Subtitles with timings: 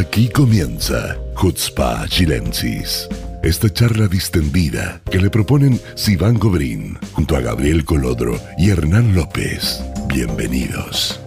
[0.00, 3.06] Aquí comienza Hutzpa Chilensis.
[3.42, 9.84] Esta charla distendida que le proponen Sivan Gobrín junto a Gabriel Colodro y Hernán López.
[10.06, 11.20] Bienvenidos.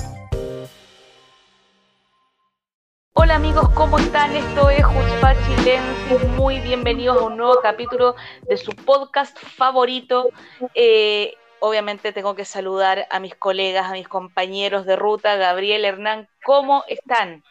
[3.14, 4.36] Hola amigos, ¿cómo están?
[4.36, 6.28] Esto es Hutzpa Chilensis.
[6.30, 8.16] Muy bienvenidos a un nuevo capítulo
[8.50, 10.30] de su podcast favorito.
[10.74, 16.28] Eh, obviamente tengo que saludar a mis colegas, a mis compañeros de ruta, Gabriel, Hernán,
[16.44, 17.44] ¿cómo están?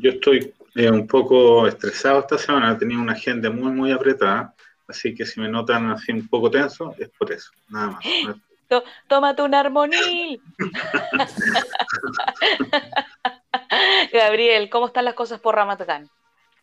[0.00, 4.54] Yo estoy eh, un poco estresado esta semana, he tenido una agenda muy, muy apretada,
[4.88, 8.04] así que si me notan así un poco tenso, es por eso, nada más.
[9.08, 10.40] tómate un armonil.
[14.12, 16.08] Gabriel, ¿cómo están las cosas por Ramatacán?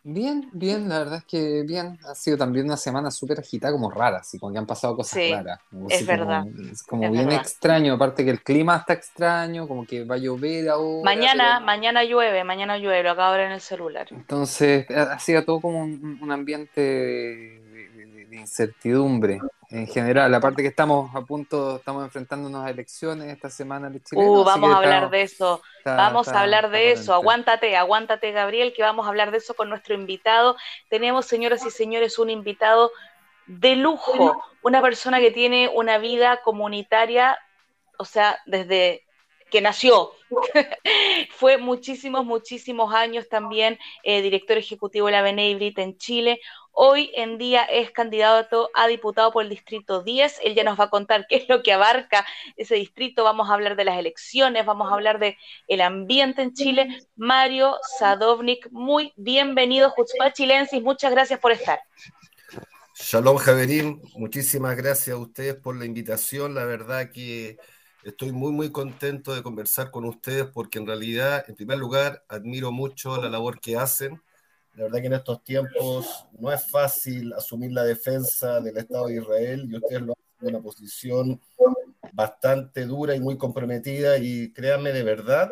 [0.04, 1.98] Bien, bien, la verdad es que bien.
[2.08, 5.30] Ha sido también una semana súper agitada, como rara, así como que han pasado cosas
[5.30, 5.60] raras.
[5.88, 6.44] es verdad.
[6.70, 10.68] es como bien extraño, aparte que el clima está extraño, como que va a llover
[10.70, 11.04] ahora.
[11.04, 14.08] Mañana, mañana llueve, mañana llueve, lo acabo de ver en el celular.
[14.10, 19.40] Entonces, ha sido todo como un, ambiente de incertidumbre
[19.72, 24.70] en general, aparte que estamos a punto, estamos enfrentándonos a elecciones esta semana Uh, vamos
[24.70, 29.08] a hablar de eso, vamos a hablar de eso, aguántate, aguántate Gabriel, que vamos a
[29.08, 30.56] hablar de eso con nuestro invitado.
[30.90, 32.92] Tenemos, señoras y señores, un invitado
[33.46, 37.38] de lujo, una persona que tiene una vida comunitaria,
[37.98, 39.04] o sea, desde
[39.52, 40.12] que nació.
[41.36, 46.40] Fue muchísimos, muchísimos años también eh, director ejecutivo de la Beneibrit en Chile.
[46.72, 50.40] Hoy en día es candidato a diputado por el Distrito 10.
[50.42, 53.24] Él ya nos va a contar qué es lo que abarca ese distrito.
[53.24, 55.36] Vamos a hablar de las elecciones, vamos a hablar de
[55.68, 56.88] el ambiente en Chile.
[57.14, 60.82] Mario Sadovnik, muy bienvenido, Jutzpah Chilensis.
[60.82, 61.78] Muchas gracias por estar.
[62.94, 64.00] Shalom, Javerín.
[64.16, 66.54] Muchísimas gracias a ustedes por la invitación.
[66.54, 67.58] La verdad que
[68.04, 72.72] Estoy muy, muy contento de conversar con ustedes porque en realidad, en primer lugar, admiro
[72.72, 74.20] mucho la labor que hacen.
[74.74, 79.18] La verdad que en estos tiempos no es fácil asumir la defensa del Estado de
[79.18, 81.40] Israel y ustedes lo hacen en una posición
[82.12, 85.50] bastante dura y muy comprometida y créanme de verdad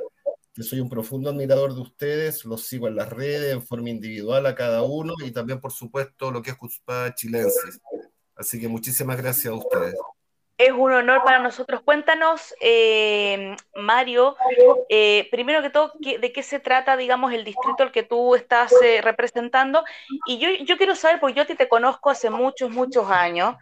[0.52, 4.46] que soy un profundo admirador de ustedes, los sigo en las redes, en forma individual
[4.46, 7.80] a cada uno y también, por supuesto, lo que es Cuspa Chilensis.
[8.34, 9.94] Así que muchísimas gracias a ustedes.
[10.60, 11.81] Es un honor para nosotros.
[11.82, 14.37] Cuéntanos, eh, Mario,
[14.91, 18.70] eh, primero que todo, de qué se trata, digamos, el distrito al que tú estás
[18.82, 19.82] eh, representando.
[20.26, 23.56] Y yo, yo quiero saber, porque yo te conozco hace muchos, muchos años,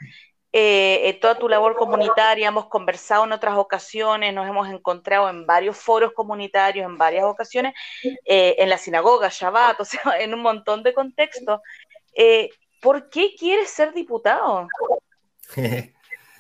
[1.21, 6.13] toda tu labor comunitaria, hemos conversado en otras ocasiones, nos hemos encontrado en varios foros
[6.15, 7.75] comunitarios, en varias ocasiones,
[8.25, 11.61] en la sinagoga, Shabbat, o sea, en un montón de contextos.
[12.83, 14.67] ¿Por qué quieres ser diputado?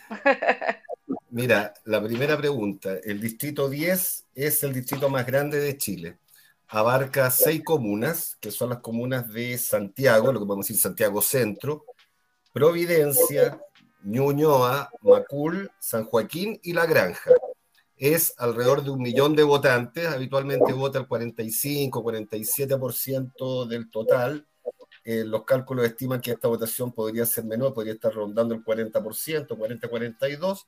[1.31, 2.97] Mira, la primera pregunta.
[3.05, 6.19] El distrito 10 es el distrito más grande de Chile.
[6.69, 11.85] Abarca seis comunas, que son las comunas de Santiago, lo que podemos decir Santiago Centro,
[12.53, 13.59] Providencia,
[14.03, 17.31] Ñuñoa, Macul, San Joaquín y La Granja.
[17.97, 24.47] Es alrededor de un millón de votantes, habitualmente vota el 45, 47% del total,
[25.11, 29.47] eh, los cálculos estiman que esta votación podría ser menor, podría estar rondando el 40%,
[29.49, 30.67] 40-42%,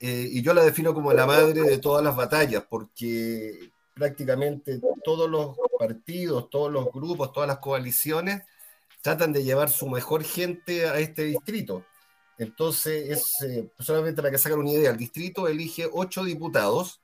[0.00, 5.28] eh, y yo la defino como la madre de todas las batallas, porque prácticamente todos
[5.28, 8.44] los partidos, todos los grupos, todas las coaliciones
[9.02, 11.84] tratan de llevar su mejor gente a este distrito.
[12.38, 17.02] Entonces, es eh, solamente para que hagan una idea, el distrito elige ocho diputados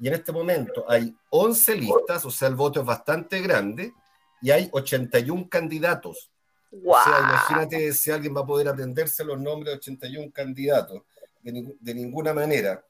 [0.00, 3.94] y en este momento hay 11 listas, o sea, el voto es bastante grande,
[4.42, 6.30] y hay 81 candidatos.
[6.72, 11.02] O sea, imagínate si alguien va a poder aprenderse los nombres de 81 candidatos,
[11.42, 12.84] de, ninguna manera.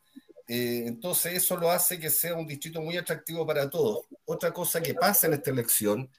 [0.47, 4.07] Eh, entonces eso lo hace que sea un distrito muy atractivo para todos.
[4.27, 6.11] Otra cosa que pasa en esta elección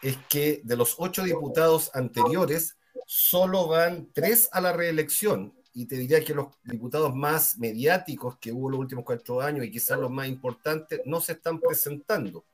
[0.00, 2.76] es que de los ocho diputados anteriores,
[3.06, 5.52] solo van tres a la reelección.
[5.74, 9.70] Y te diría que los diputados más mediáticos que hubo los últimos cuatro años y
[9.70, 12.44] quizás los más importantes no se están presentando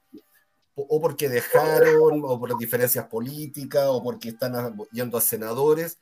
[0.89, 5.99] o porque dejaron, o por diferencias políticas, o porque están yendo a senadores.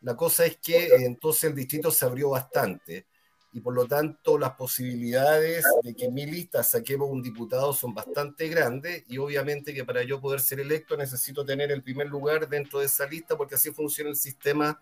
[0.00, 3.06] La cosa es que entonces el distrito se abrió bastante
[3.52, 7.92] y por lo tanto las posibilidades de que en mi lista saquemos un diputado son
[7.94, 12.48] bastante grandes y obviamente que para yo poder ser electo necesito tener el primer lugar
[12.48, 14.80] dentro de esa lista porque así funciona el sistema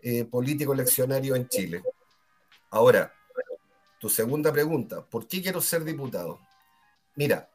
[0.00, 1.82] eh, político eleccionario en Chile.
[2.70, 3.12] Ahora,
[4.00, 6.40] tu segunda pregunta, ¿por qué quiero ser diputado?
[7.14, 7.50] Mira,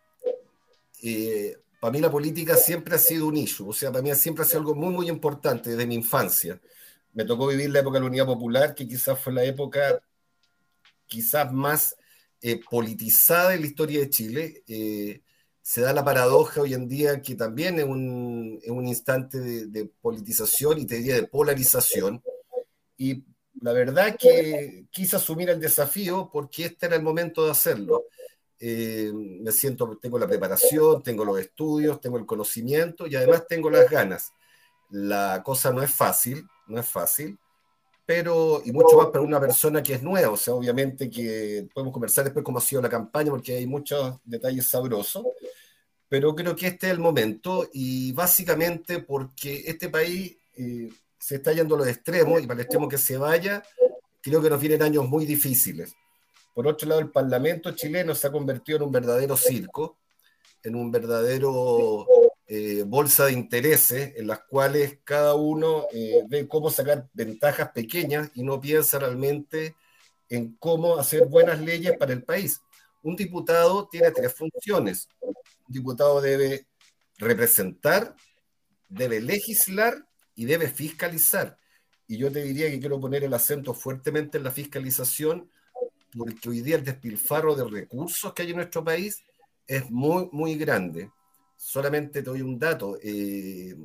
[1.03, 4.43] eh, para mí la política siempre ha sido un issue, o sea, para mí siempre
[4.43, 6.59] ha sido algo muy, muy importante desde mi infancia.
[7.11, 10.01] Me tocó vivir la época de la Unidad Popular, que quizás fue la época
[11.05, 11.95] quizás más
[12.41, 14.63] eh, politizada en la historia de Chile.
[14.67, 15.21] Eh,
[15.61, 20.79] se da la paradoja hoy en día que también es un, un instante de, politización
[20.79, 22.23] y te diría de polarización.
[22.97, 23.23] Y
[23.61, 28.05] la verdad que quise asumir el desafío porque este era el momento de hacerlo.
[28.65, 33.69] Eh, me siento, tengo la preparación, tengo los estudios, tengo el conocimiento y además tengo
[33.69, 34.31] las ganas.
[34.89, 37.37] La cosa no es fácil, no es fácil,
[38.05, 41.91] pero, y mucho más para una persona que es nueva, o sea, obviamente que podemos
[41.91, 45.25] conversar después cómo ha sido la campaña, porque hay muchos detalles sabrosos,
[46.07, 50.89] pero creo que este es el momento, y básicamente porque este país eh,
[51.19, 53.61] se está yendo a los extremos, y para el extremo que se vaya,
[54.21, 55.97] creo que nos vienen años muy difíciles.
[56.53, 59.97] Por otro lado, el Parlamento chileno se ha convertido en un verdadero circo,
[60.61, 62.05] en un verdadero
[62.45, 68.29] eh, bolsa de intereses en las cuales cada uno eh, ve cómo sacar ventajas pequeñas
[68.35, 69.75] y no piensa realmente
[70.29, 72.61] en cómo hacer buenas leyes para el país.
[73.01, 75.07] Un diputado tiene tres funciones.
[75.21, 75.33] Un
[75.67, 76.67] diputado debe
[77.17, 78.15] representar,
[78.87, 80.05] debe legislar
[80.35, 81.57] y debe fiscalizar.
[82.07, 85.49] Y yo te diría que quiero poner el acento fuertemente en la fiscalización,
[86.17, 89.23] porque hoy día el despilfarro de recursos que hay en nuestro país
[89.67, 91.09] es muy, muy grande
[91.63, 93.75] solamente te doy un dato, eh,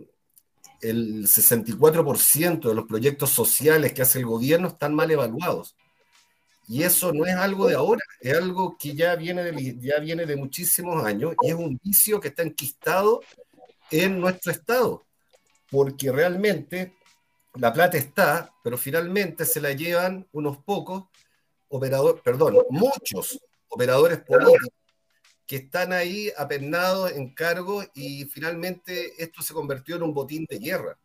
[0.81, 5.77] el 64% de los proyectos sociales que hace el gobierno están mal evaluados.
[6.67, 10.27] Y eso no es algo de ahora, es algo que ya viene de, ya viene
[10.27, 13.23] de muchísimos años y es un vicio que está enquistado
[13.91, 15.07] en nuestro Estado,
[15.71, 16.95] porque realmente
[17.55, 21.05] la plata está, pero finalmente se la llevan unos pocos
[21.69, 24.69] operadores, perdón, muchos operadores políticos
[25.47, 30.59] que están ahí apernados en cargo y finalmente esto se convirtió en un botín de
[30.59, 30.99] guerra.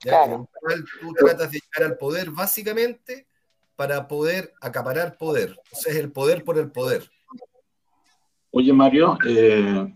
[0.00, 0.24] ¿ya?
[0.24, 3.26] El cual tú tratas de llegar al poder básicamente
[3.74, 5.58] para poder acaparar poder.
[5.72, 7.10] O sea, es el poder por el poder.
[8.50, 9.92] Oye, Mario, eh,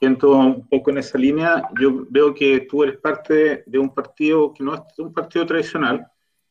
[0.00, 4.54] yendo un poco en esa línea, yo veo que tú eres parte de un partido
[4.54, 6.06] que no es un partido tradicional,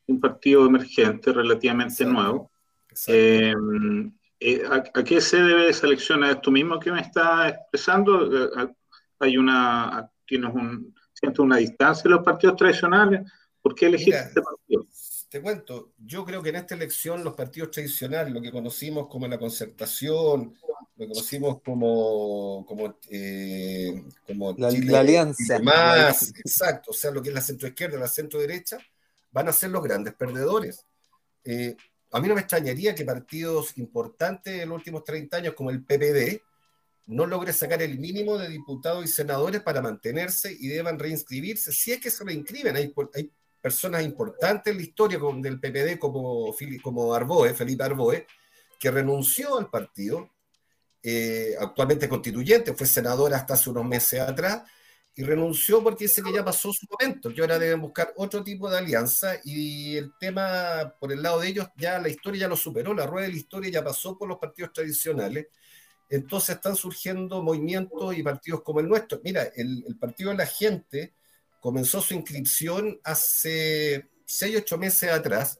[0.07, 2.51] un partido emergente relativamente nuevo.
[3.07, 3.53] Eh,
[4.39, 6.23] eh, ¿a, qué se debe esa elección?
[6.23, 8.49] ¿A esto mismo que me está expresando?
[8.49, 8.69] Eh,
[9.19, 10.95] ¿Hay una, tienes un,
[11.39, 13.29] una distancia de los partidos tradicionales?
[13.61, 14.85] ¿Por qué elegiste este partido?
[15.29, 19.27] Te cuento, yo creo que en esta elección los partidos tradicionales, lo que conocimos como
[19.27, 20.55] la concertación,
[20.95, 24.69] lo que conocimos como, como, eh, como la,
[24.99, 25.59] alianza.
[25.59, 28.79] Más, exacto, o sea, lo que es la centroizquierda, la centro derecha,
[29.31, 30.87] van a ser los grandes perdedores.
[31.43, 31.77] Eh,
[32.11, 35.83] a mí no me extrañaría que partidos importantes en los últimos 30 años, como el
[35.83, 36.41] PPD,
[37.07, 41.91] no logre sacar el mínimo de diputados y senadores para mantenerse y deban reinscribirse, si
[41.91, 42.75] es que se reinscriben.
[42.75, 42.93] Hay,
[43.61, 48.25] personas importantes en la historia del PPD como, como Arboe, Felipe Arboe,
[48.79, 50.29] que renunció al partido,
[51.03, 54.63] eh, actualmente constituyente, fue senador hasta hace unos meses atrás,
[55.15, 58.69] y renunció porque dice que ya pasó su momento, que ahora deben buscar otro tipo
[58.69, 62.55] de alianza y el tema por el lado de ellos ya la historia ya lo
[62.55, 65.47] superó, la rueda de la historia ya pasó por los partidos tradicionales,
[66.09, 69.19] entonces están surgiendo movimientos y partidos como el nuestro.
[69.23, 71.13] Mira, el, el Partido de la Gente
[71.59, 75.59] comenzó su inscripción hace 6, 8 meses atrás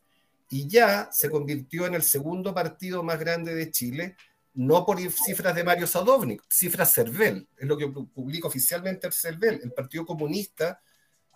[0.50, 4.16] y ya se convirtió en el segundo partido más grande de Chile
[4.60, 9.62] no por cifras de Mario Sadovnik, cifras CERVEL, es lo que publica oficialmente el CERVEL.
[9.64, 10.82] El Partido Comunista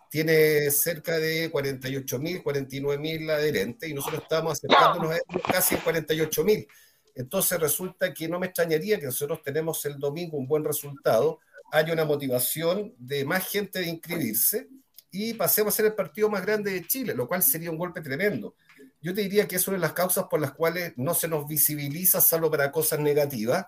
[0.10, 6.68] tiene cerca de 48.000, 49.000 adherentes y nosotros estamos acercándonos a casi 48.000.
[7.16, 11.40] Entonces resulta que no me extrañaría que nosotros tenemos el domingo un buen resultado,
[11.72, 14.68] haya una motivación de más gente de inscribirse
[15.12, 18.02] y pasemos a ser el partido más grande de Chile, lo cual sería un golpe
[18.02, 18.56] tremendo
[19.04, 21.46] yo te diría que es una de las causas por las cuales no se nos
[21.46, 23.66] visibiliza salvo para cosas negativas,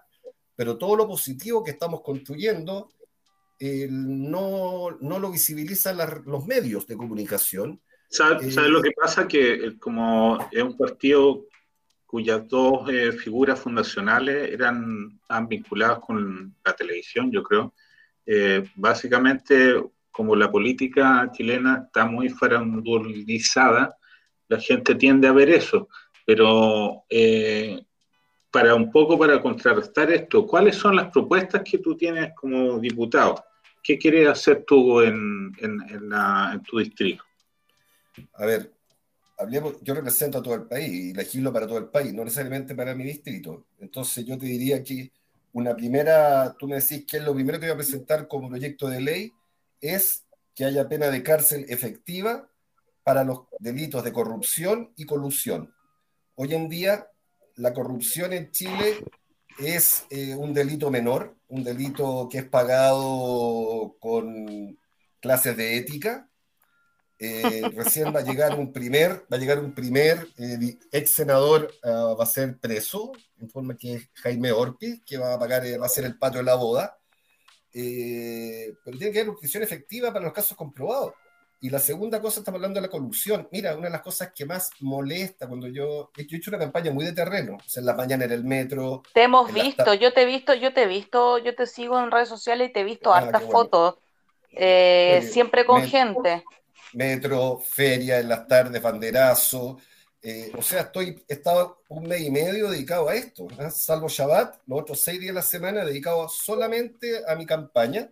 [0.55, 2.89] pero todo lo positivo que estamos construyendo
[3.59, 7.81] eh, no, no, lo visibilizan los medios de comunicación.
[8.09, 9.27] ¿Sabes sabe lo que pasa?
[9.27, 11.45] Que eh, como es un partido
[12.05, 17.73] cuyas dos eh, figuras fundacionales eran vinculadas con la televisión, yo creo,
[18.75, 23.97] básicamente como la política chilena está muy farandulizada,
[24.47, 25.89] la gente tiende a ver eso,
[26.25, 27.83] pero eh,
[28.51, 33.43] para un poco para contrarrestar esto, ¿cuáles son las propuestas que tú tienes como diputado?
[33.83, 35.51] ¿Qué quieres hacer tú en,
[36.67, 37.23] tu distrito?
[38.35, 38.71] A ver,
[39.81, 42.95] yo represento a todo el país y legislo para todo el país, no necesariamente para
[42.95, 43.65] mi distrito.
[43.79, 45.11] Entonces yo te diría que
[45.51, 49.01] una primera, tú me decís que lo primero que voy a presentar como proyecto de
[49.01, 49.33] ley
[49.81, 50.25] es
[50.55, 52.49] que haya pena de cárcel efectiva
[53.05, 55.71] para los delitos de corrupción y colusión.
[56.33, 57.07] Hoy en día,
[57.53, 59.05] la corrupción en Chile
[59.59, 64.75] es eh, un delito menor, un delito que es pagado con
[65.21, 66.27] clases de ética.
[67.19, 71.71] Eh, recién va a llegar un primer, va a llegar un primer eh, ex senador,
[71.83, 75.61] ah, va a ser preso, en forma que es Jaime Orpi, que va a pagar,
[75.79, 76.97] va a ser el patio de la boda.
[77.71, 81.13] pero tiene que haber prisión efectiva para los casos comprobados.
[81.65, 83.49] Y la segunda cosa, estamos hablando de la corrupción.
[83.51, 86.91] Mira, una de las cosas que más molesta cuando yo, yo he hecho una campaña
[86.91, 89.01] muy de terreno, o sea, en la mañana en el metro.
[89.15, 92.11] Te hemos visto, yo te he visto, yo te he visto, yo te sigo en
[92.11, 93.95] redes sociales y te he visto ah, hartas fotos,
[94.51, 96.43] eh, siempre con gente.
[96.93, 99.79] Metro, feria en las tardes, banderazo.
[100.21, 103.71] Eh, o sea, estoy, he estado un mes y medio dedicado a esto, ¿eh?
[103.71, 108.11] salvo Shabbat, los otros seis días de la semana dedicado solamente a mi campaña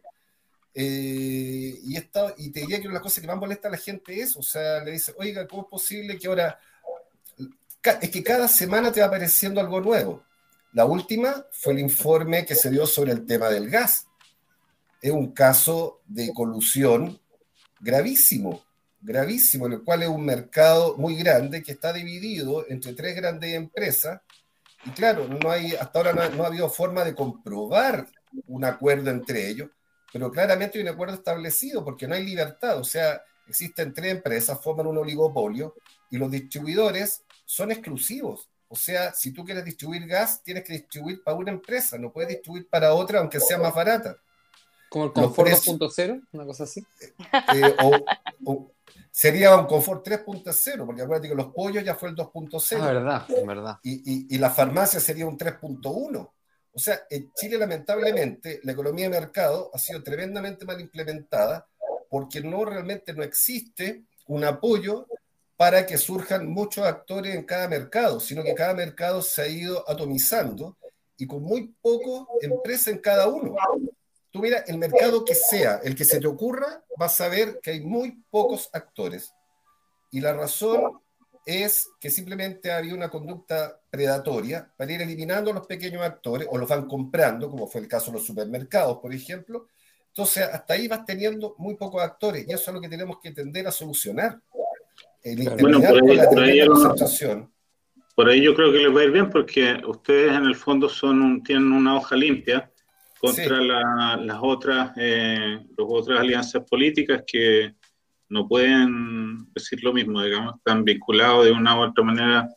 [0.76, 4.20] eh, y, esta, y te diría que una cosas que más molesta a la gente
[4.20, 6.60] es, o sea, le dice, oiga, ¿cómo es posible que ahora...
[8.02, 10.24] Es que cada semana te va apareciendo algo nuevo.
[10.72, 14.08] La última fue el informe que se dio sobre el tema del gas.
[15.02, 17.20] Es un caso de colusión
[17.82, 18.64] gravísimo,
[19.02, 23.54] gravísimo, en el cual es un mercado muy grande que está dividido entre tres grandes
[23.54, 24.22] empresas.
[24.86, 28.08] Y claro, no hay, hasta ahora no, no ha habido forma de comprobar
[28.48, 29.70] un acuerdo entre ellos
[30.14, 34.62] pero claramente hay un acuerdo establecido porque no hay libertad, o sea, existen tres empresas,
[34.62, 35.74] forman un oligopolio
[36.12, 38.48] y los distribuidores son exclusivos.
[38.68, 42.30] O sea, si tú quieres distribuir gas, tienes que distribuir para una empresa, no puedes
[42.30, 44.16] distribuir para otra aunque sea más barata.
[44.88, 46.28] ¿Como el Confort 2.0?
[46.32, 46.86] Una cosa así.
[47.56, 47.76] Eh,
[48.46, 48.72] o,
[49.10, 52.78] sería un Confort 3.0, porque acuérdate que los pollos ya fue el 2.0.
[52.80, 53.80] Ah, verdad, verdad.
[53.82, 56.30] Y, y la farmacia sería un 3.1.
[56.74, 61.68] O sea, en Chile lamentablemente la economía de mercado ha sido tremendamente mal implementada
[62.10, 65.08] porque no realmente no existe un apoyo
[65.56, 69.88] para que surjan muchos actores en cada mercado, sino que cada mercado se ha ido
[69.90, 70.78] atomizando
[71.18, 73.56] y con muy poco empresa en cada uno.
[74.32, 77.72] Tú mira, el mercado que sea, el que se te ocurra, vas a ver que
[77.72, 79.32] hay muy pocos actores.
[80.12, 81.03] Y la razón
[81.46, 86.58] es que simplemente había una conducta predatoria para ir eliminando a los pequeños actores o
[86.58, 89.68] los van comprando, como fue el caso de los supermercados, por ejemplo.
[90.08, 93.32] Entonces, hasta ahí vas teniendo muy pocos actores y eso es lo que tenemos que
[93.32, 94.40] tender a solucionar.
[95.60, 96.62] bueno, por ahí,
[98.16, 100.88] por ahí, yo creo que les va a ir bien porque ustedes en el fondo
[100.88, 102.72] son tienen una hoja limpia
[103.20, 107.74] contra las otras, eh, las otras alianzas políticas que
[108.34, 112.50] no pueden decir lo mismo, digamos, están vinculados de una u otra manera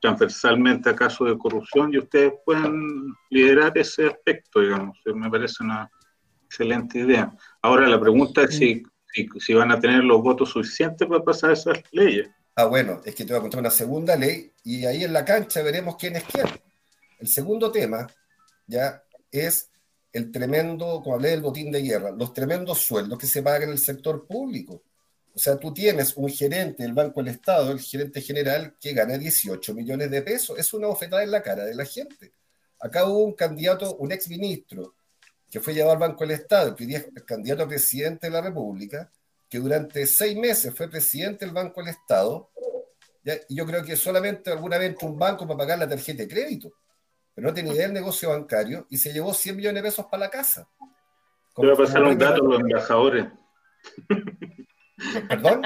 [0.00, 5.90] transversalmente a casos de corrupción y ustedes pueden liderar ese aspecto, digamos, me parece una
[6.46, 7.30] excelente idea.
[7.60, 8.82] Ahora la pregunta es si,
[9.38, 12.30] si, van a tener los votos suficientes para pasar esas leyes.
[12.56, 15.24] Ah, bueno, es que te voy a contar una segunda ley y ahí en la
[15.24, 16.46] cancha veremos quién es quién.
[17.18, 18.06] El segundo tema
[18.66, 19.70] ya es
[20.12, 23.70] el tremendo, como hablé del botín de guerra, los tremendos sueldos que se pagan en
[23.70, 24.82] el sector público.
[25.40, 29.16] O sea, tú tienes un gerente del Banco del Estado, el gerente general, que gana
[29.16, 30.58] 18 millones de pesos.
[30.58, 32.34] Es una bofetada en la cara de la gente.
[32.78, 34.96] Acá hubo un candidato, un ex ministro,
[35.50, 39.10] que fue llevado al Banco del Estado, el candidato a presidente de la República,
[39.48, 42.50] que durante seis meses fue presidente del Banco del Estado,
[43.48, 46.70] y yo creo que solamente alguna vez un banco para pagar la tarjeta de crédito,
[47.34, 50.24] pero no tenía idea del negocio bancario y se llevó 100 millones de pesos para
[50.24, 50.68] la casa.
[51.56, 53.24] Voy a pasar un dato a los embajadores.
[55.28, 55.62] ¿Perdón?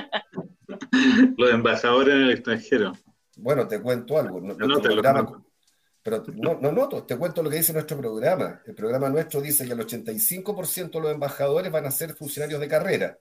[1.37, 2.93] Los embajadores en el extranjero.
[3.37, 4.41] Bueno, te cuento algo.
[4.41, 4.57] No,
[6.03, 8.61] pero no, no noto, te cuento lo que dice nuestro programa.
[8.67, 12.69] El programa nuestro dice que el 85% de los embajadores van a ser funcionarios de
[12.69, 13.19] carrera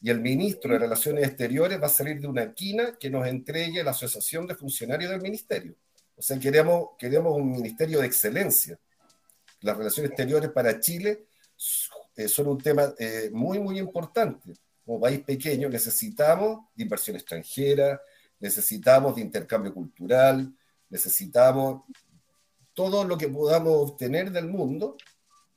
[0.00, 3.84] y el ministro de Relaciones Exteriores va a salir de una quina que nos entregue
[3.84, 5.76] la Asociación de Funcionarios del Ministerio.
[6.16, 8.78] O sea, queremos, queremos un ministerio de excelencia.
[9.60, 11.26] Las relaciones exteriores para Chile
[12.16, 14.54] eh, son un tema eh, muy, muy importante
[14.84, 18.00] como país pequeño necesitamos inversión extranjera,
[18.40, 20.52] necesitamos de intercambio cultural,
[20.88, 21.82] necesitamos
[22.74, 24.96] todo lo que podamos obtener del mundo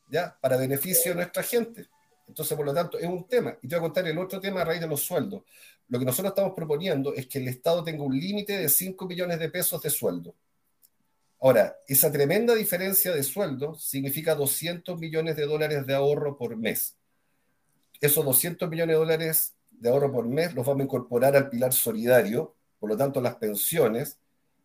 [0.07, 1.87] ya para beneficio de nuestra gente.
[2.27, 3.57] Entonces, por lo tanto, es un tema.
[3.61, 5.43] Y te voy a contar el otro tema a raíz de los sueldos.
[5.87, 9.39] Lo que nosotros estamos proponiendo es que el Estado tenga un límite de 5 millones
[9.39, 10.35] de pesos de sueldo.
[11.39, 16.97] Ahora, esa tremenda diferencia de sueldo significa 200 millones de dólares de ahorro por mes
[18.01, 21.73] esos 200 millones de dólares de ahorro por mes los vamos a incorporar al pilar
[21.73, 24.17] solidario, por lo tanto las pensiones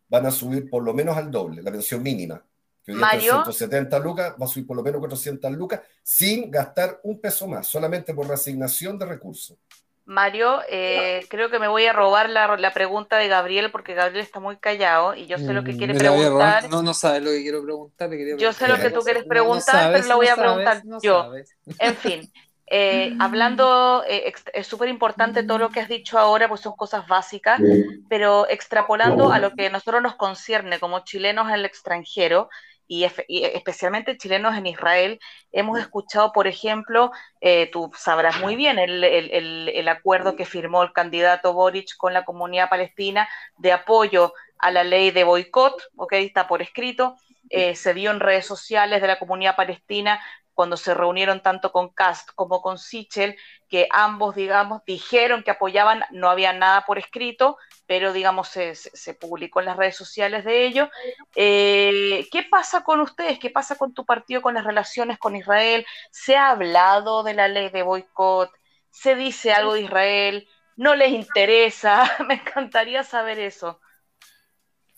[0.09, 2.43] van a subir por lo menos al doble, la pensión mínima,
[2.85, 6.99] que hoy está 170 lucas, va a subir por lo menos 400 lucas, sin gastar
[7.03, 9.57] un peso más, solamente por reasignación de recursos.
[10.03, 14.41] Mario, eh, creo que me voy a robar la, pregunta de Gabriel porque Gabriel está
[14.41, 16.69] muy callado y yo sé lo que mm, quiere preguntar.
[16.69, 18.09] No, no sabe lo que quiero preguntar.
[18.37, 21.31] yo sé lo que tú quieres preguntar, pero lo voy a preguntar yo.
[21.79, 22.31] En fin,
[22.73, 27.05] eh, hablando, eh, es súper importante todo lo que has dicho ahora, pues son cosas
[27.05, 27.59] básicas,
[28.07, 32.47] pero extrapolando a lo que a nosotros nos concierne como chilenos en el extranjero,
[32.87, 35.19] y, especialmente chilenos en Israel,
[35.51, 37.11] hemos escuchado, por ejemplo,
[37.41, 42.69] eh, tú sabrás muy bien el, acuerdo que firmó el candidato Boric con la comunidad
[42.69, 47.17] palestina de apoyo a la ley de boicot, ok, está por escrito,
[47.49, 50.21] se dio en redes sociales de la comunidad palestina
[50.53, 56.03] cuando se reunieron tanto con Cast como con Sichel, que ambos, digamos, dijeron que apoyaban,
[56.11, 60.89] no había nada por escrito, pero, digamos, se, publicó en las redes sociales de ello.
[61.35, 63.39] Eh, ¿Qué pasa con ustedes?
[63.39, 65.85] ¿Qué pasa con tu partido con las relaciones con Israel?
[66.11, 68.51] ¿Se ha hablado de la ley de boicot?
[68.89, 70.47] ¿Se dice algo de Israel?
[70.75, 72.03] ¿No les interesa?
[72.27, 73.79] Me encantaría saber eso.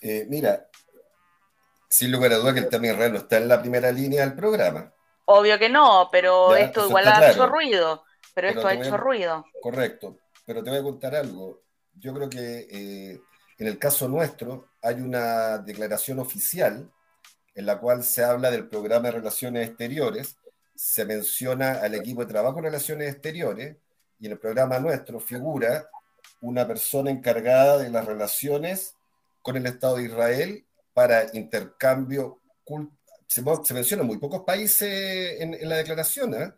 [0.01, 0.67] Eh, mira,
[1.87, 4.35] sin lugar a duda que el tema Israel no está en la primera línea del
[4.35, 4.91] programa.
[5.25, 8.03] Obvio que no, pero esto igual ha hecho ruido.
[8.33, 9.45] Pero, esto ha hecho ruido.
[9.61, 10.17] Correcto.
[10.45, 11.61] Pero te voy a contar algo.
[11.93, 13.21] Yo creo que eh,
[13.59, 16.91] en el caso nuestro hay una declaración oficial
[17.55, 20.37] en la cual se habla del programa de relaciones exteriores,
[20.75, 23.77] se menciona al equipo de trabajo en relaciones exteriores
[24.19, 25.87] y en el programa nuestro figura
[26.41, 28.95] una persona encargada de las relaciones
[29.43, 35.77] con el Estado de Israel para intercambio cultural se, menciona muy pocos países en, la
[35.77, 36.51] declaración, ¿eh?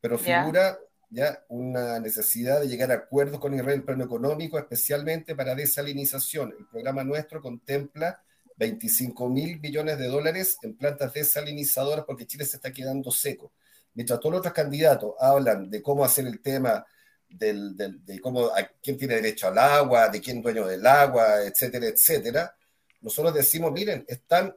[0.00, 0.78] pero figura
[1.10, 6.54] ya una necesidad de llegar a acuerdos con Israel en plano económico, especialmente para desalinización.
[6.58, 8.22] El programa nuestro contempla
[8.56, 13.52] 25 mil millones de dólares en plantas desalinizadoras porque Chile se está quedando seco.
[13.94, 16.84] Mientras todos los otros candidatos hablan de cómo hacer el tema
[17.28, 21.86] del, de cómo, a quién tiene derecho al agua, de quién dueño del agua, etcétera,
[21.86, 22.54] etcétera,
[23.02, 24.56] nosotros decimos, miren, están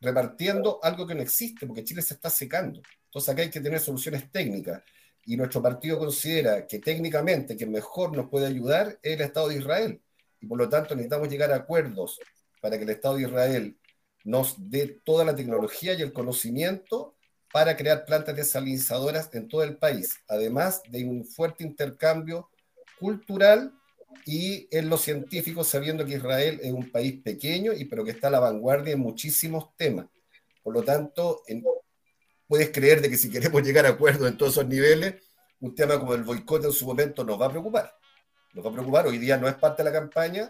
[0.00, 2.80] repartiendo algo que no existe, porque Chile se está secando.
[3.06, 4.82] Entonces acá hay que tener soluciones técnicas.
[5.24, 9.56] Y nuestro partido considera que técnicamente quien mejor nos puede ayudar es el Estado de
[9.56, 10.00] Israel.
[10.40, 12.20] Y por lo tanto necesitamos llegar a acuerdos
[12.60, 13.76] para que el Estado de Israel
[14.24, 17.16] nos dé toda la tecnología y el conocimiento
[17.52, 22.50] para crear plantas desalinizadoras en todo el país, además de un fuerte intercambio
[22.98, 23.72] cultural
[24.24, 28.28] y en los científicos sabiendo que Israel es un país pequeño y pero que está
[28.28, 30.06] a la vanguardia en muchísimos temas.
[30.62, 31.42] Por lo tanto,
[32.46, 35.14] puedes creer de que si queremos llegar a acuerdos en todos esos niveles,
[35.60, 37.94] un tema como el boicot en su momento nos va a preocupar.
[38.52, 39.06] Nos va a preocupar.
[39.06, 40.48] Hoy día no es parte de la campaña,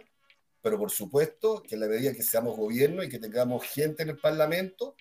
[0.62, 4.10] pero por supuesto que en la medida que seamos gobierno y que tengamos gente en
[4.10, 4.96] el Parlamento,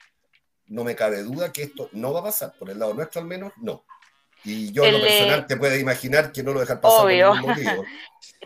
[0.68, 2.54] no me cabe duda que esto no va a pasar.
[2.58, 3.86] Por el lado nuestro al menos, no.
[4.46, 7.34] Y yo en lo personal te puedes imaginar que no lo dejan pasar Obvio.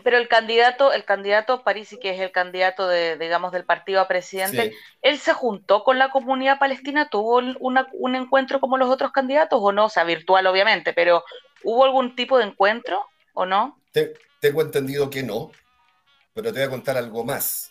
[0.02, 4.08] Pero el candidato, el candidato Parisi, que es el candidato de, digamos, del partido a
[4.08, 9.58] presidente, él se juntó con la comunidad palestina, tuvo un encuentro como los otros candidatos
[9.62, 11.22] o no, o sea, virtual obviamente, pero
[11.64, 13.78] ¿hubo algún tipo de encuentro o no?
[14.40, 15.50] tengo entendido que no,
[16.32, 17.70] pero te voy a contar algo más.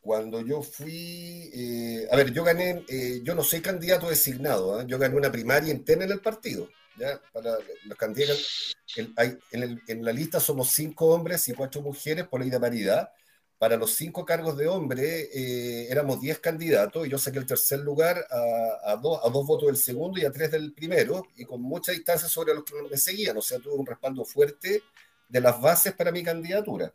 [0.00, 4.84] Cuando yo fui, eh, a ver, yo gané, eh, yo no soy candidato designado, ¿eh?
[4.86, 7.20] yo gané una primaria interna en el partido ¿ya?
[7.32, 12.60] Para los candidatos, en, la lista somos cinco hombres y cuatro mujeres por ley de
[12.60, 13.10] paridad.
[13.58, 17.78] Para los cinco cargos de hombre eh, éramos diez candidatos y yo saqué el tercer
[17.78, 21.92] lugar a, a, dos votos del segundo y a tres del primero y con mucha
[21.92, 23.36] distancia sobre los que me seguían.
[23.36, 24.82] O sea, tuve un respaldo fuerte
[25.28, 26.92] de las bases para mi candidatura.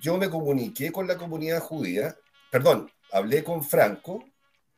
[0.00, 2.16] Yo me comuniqué con la comunidad judía,
[2.50, 4.24] perdón, hablé con Franco,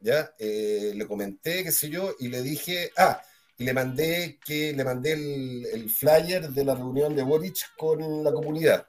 [0.00, 3.20] ya eh, le comenté, qué sé yo, y le dije, ah,
[3.58, 8.32] y le mandé que le mandé el, flyer de la reunión de Boric con la
[8.32, 8.86] comunidad,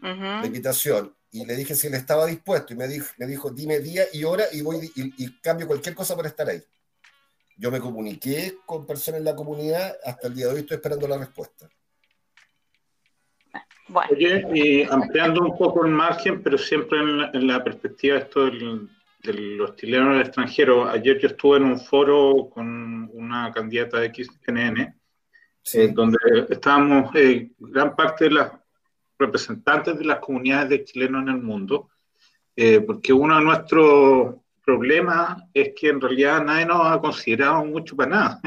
[0.00, 3.78] la invitación, y le dije si él estaba dispuesto, y me dijo, me dijo dime
[3.80, 6.62] día y hora y voy y, cambio cualquier cosa para estar ahí.
[7.56, 11.08] Yo me comuniqué con personas en la comunidad, hasta el día de hoy estoy esperando
[11.08, 11.68] la respuesta.
[14.10, 18.88] Oye, y ampliando un poco el margen, pero siempre en la, perspectiva de esto del,
[19.22, 20.88] de los chilenos del extranjero.
[20.88, 24.94] Ayer yo estuve en un foro con una candidata de XNN,
[25.74, 28.52] eh, donde estábamos eh, gran parte de las
[29.18, 31.90] representantes de las comunidades de chilenos en el mundo,
[32.56, 37.96] eh, porque uno de nuestros problemas es que en realidad nadie nos ha considerado mucho
[37.96, 38.40] para nada,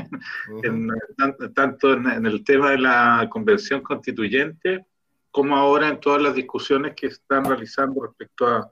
[1.54, 4.86] tanto, en, el tema de la convención constituyente
[5.32, 8.70] como ahora en todas las discusiones que están realizando respecto a,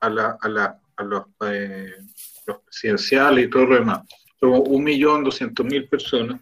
[0.00, 1.92] a la, a la a los, eh,
[2.64, 4.02] presidenciales y todo lo demás.
[4.38, 6.40] Son 1.200.000 personas.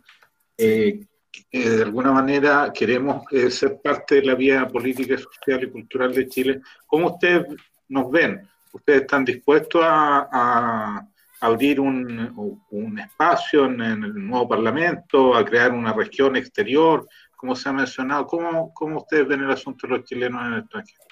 [0.56, 1.06] Eh,
[1.50, 6.60] de alguna manera queremos ser parte de la vía política, social y cultural de Chile.
[6.86, 7.46] ¿Cómo ustedes
[7.88, 8.48] nos ven?
[8.72, 11.06] ¿Ustedes están dispuestos a,
[11.40, 17.72] abrir un, espacio en, el nuevo Parlamento, a crear una región exterior, como se ha
[17.72, 18.26] mencionado?
[18.26, 21.11] ¿Cómo, cómo ustedes ven el asunto de los chilenos en el extranjero?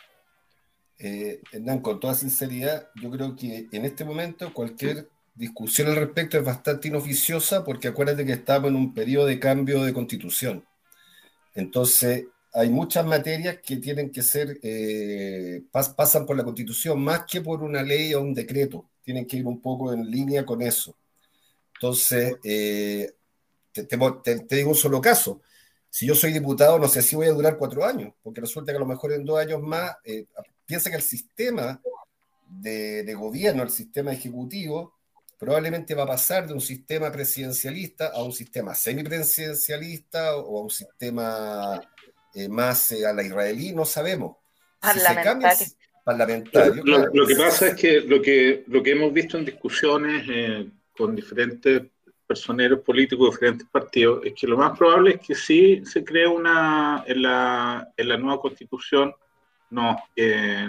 [1.03, 6.37] Eh, Hernán, con toda sinceridad, yo creo que en este momento cualquier discusión al respecto
[6.37, 10.63] es bastante inoficiosa porque acuérdate que estamos en un periodo de cambio de constitución.
[11.55, 17.41] Entonces, hay muchas materias que tienen que ser, eh, pasan por la constitución más que
[17.41, 18.91] por una ley o un decreto.
[19.03, 20.95] Tienen que ir un poco en línea con eso.
[21.75, 23.11] Entonces, eh,
[23.73, 23.87] te,
[24.57, 25.41] digo un solo caso.
[25.89, 28.77] Si yo soy diputado, no sé si voy a durar cuatro años, porque resulta que
[28.77, 30.27] a lo mejor en dos años más, eh,
[30.71, 31.81] piensa que el sistema
[32.47, 34.95] de, de gobierno, el sistema ejecutivo,
[35.37, 40.71] probablemente va a pasar de un sistema presidencialista a un sistema semipresidencialista o a un
[40.71, 41.81] sistema
[42.35, 44.37] eh, más eh, a la israelí, no sabemos.
[44.81, 45.67] Parlamentario.
[46.05, 46.85] parlamentario.
[46.85, 51.17] Lo, que pasa es que lo que, lo que hemos visto en discusiones eh, con
[51.17, 51.83] diferentes
[52.29, 56.29] personeros políticos de diferentes partidos es que lo más probable es que sí se cree
[56.29, 59.13] una, en la, en la nueva constitución,
[59.71, 59.97] nos,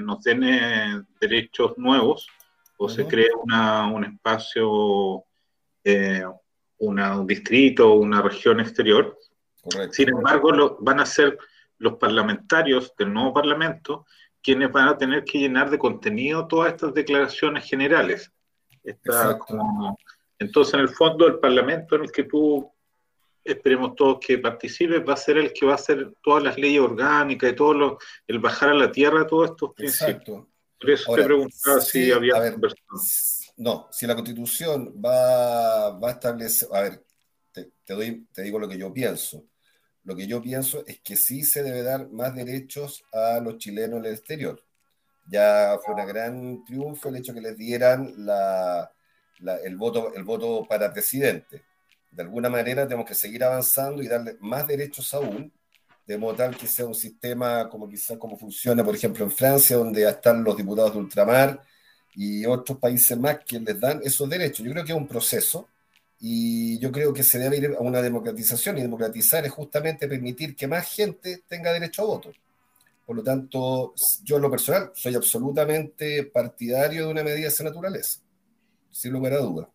[0.01, 2.27] nos den derechos nuevos
[2.77, 5.23] o se cree una, un espacio,
[6.77, 9.17] una, un distrito, una región exterior.
[9.91, 11.37] Sin embargo, lo, van a ser
[11.77, 14.05] los parlamentarios del nuevo Parlamento
[14.41, 18.31] quienes van a tener que llenar de contenido todas estas declaraciones generales.
[20.39, 22.71] entonces, en el fondo, el Parlamento en el que tú
[23.43, 26.81] esperemos todos que participes va a ser el que va a hacer todas las leyes
[26.81, 30.45] orgánicas y todo lo, el bajar a la tierra todos estos principios.
[30.79, 32.33] Por eso te preguntaba si había
[33.57, 37.03] No, si la Constitución va, va a establecer, a ver,
[37.51, 39.45] te, doy, te digo lo que yo pienso.
[40.03, 43.99] Lo que yo pienso es que sí se debe dar más derechos a los chilenos
[43.99, 44.63] en el exterior.
[45.27, 48.15] Ya fue un gran triunfo el hecho que les dieran
[49.63, 51.63] el, voto, el voto para presidente.
[52.11, 55.51] De alguna manera tenemos que seguir avanzando y darle más derechos aún,
[56.05, 59.77] de modo tal que sea un sistema como quizás como funciona, por ejemplo, en Francia,
[59.77, 61.61] donde están los diputados de ultramar
[62.13, 64.65] y otros países más que les dan esos derechos.
[64.65, 65.69] Yo creo que es un proceso
[66.19, 70.55] y yo creo que se debe ir a una democratización y democratizar es justamente permitir
[70.55, 72.31] que más gente tenga derecho a voto.
[73.05, 73.93] Por lo tanto,
[74.23, 78.19] yo en lo personal soy absolutamente partidario de una medida de esa naturaleza,
[78.91, 79.69] sin lugar a duda.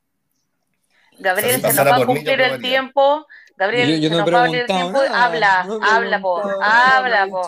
[1.19, 3.27] Gabriel, se nos va a cumplir el tiempo.
[3.57, 4.99] Gabriel, yo, no se nos va a el tiempo.
[5.11, 7.47] habla, habla, po, habla, po.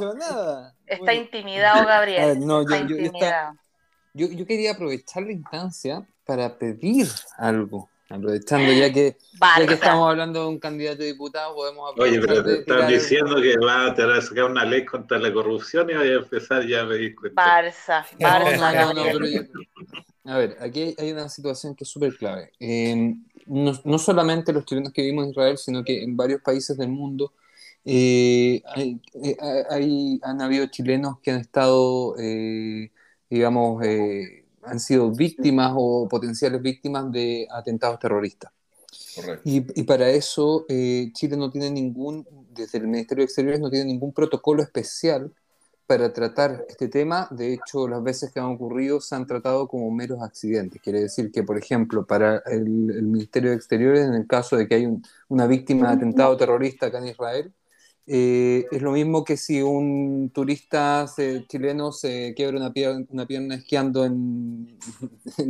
[0.87, 2.39] Está intimidado, Gabriel.
[2.47, 3.57] no, está yo, intimidado.
[4.15, 9.19] yo quería aprovechar la instancia para pedir algo Aprovechando ya que,
[9.59, 13.37] ya que estamos hablando de un candidato a diputado, podemos Oye, pero te están diciendo
[13.37, 16.89] que va a sacar una ley contra la corrupción y vaya a empezar ya a
[16.89, 18.95] pedir Barça, Barça.
[18.95, 19.29] No, no,
[20.29, 22.53] a ver, aquí hay una situación que es súper clave.
[23.47, 26.91] no, no, solamente los chilenos que vivimos en Israel, sino que en varios países del
[26.91, 27.33] mundo
[27.87, 29.37] eh, hay, eh,
[29.71, 32.91] hay, han habido chilenos que han estado, eh,
[33.31, 33.83] digamos,
[34.63, 38.53] han sido víctimas o potenciales víctimas de atentados terroristas.
[39.45, 43.87] Y, y, para eso Chile no tiene ningún, desde el Ministerio de Exteriores no tiene
[43.87, 45.33] ningún protocolo especial
[45.89, 47.29] para tratar este tema.
[47.31, 50.83] De hecho, las veces que han ocurrido se han tratado como meros accidentes.
[50.83, 54.75] Quiere decir que, por ejemplo, para el, Ministerio de Exteriores, en el caso de que
[54.75, 54.87] hay
[55.29, 57.55] una víctima de atentado terrorista acá en Israel,
[58.07, 61.07] eh, es lo mismo que si un turista
[61.49, 64.79] chileno se quiebra una pierna, una pierna esquiando en,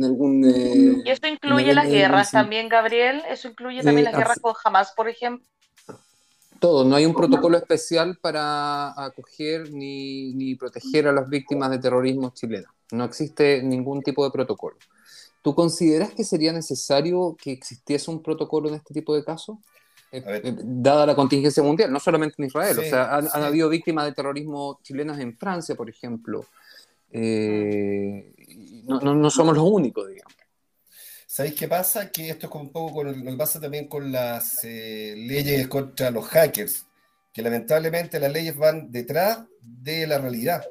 [0.01, 0.45] algún...
[0.45, 3.23] Eh, ¿Y eso incluye las guerras también, Gabriel?
[3.29, 5.45] ¿Eso incluye también las guerras con Hamas, por ejemplo?
[6.59, 11.79] Todo, no hay un protocolo especial para acoger ni, ni proteger a las víctimas de
[11.79, 12.67] terrorismo chileno.
[12.91, 14.77] No existe ningún tipo de protocolo.
[15.41, 19.57] ¿Tú consideras que sería necesario que existiese un protocolo en este tipo de casos?
[20.11, 24.05] Eh, eh, dada la contingencia mundial, no solamente en Israel, o sea, han, habido víctimas
[24.05, 26.45] de terrorismo chilenas en Francia, por ejemplo.
[27.11, 28.33] Eh,
[28.85, 30.33] no, no, somos los únicos, digamos.
[31.39, 32.11] ¿Sabéis qué pasa?
[32.11, 36.27] Que esto es un poco con lo que pasa también con las leyes contra los
[36.27, 36.85] hackers,
[37.31, 40.67] que lamentablemente las leyes van detrás de la realidad.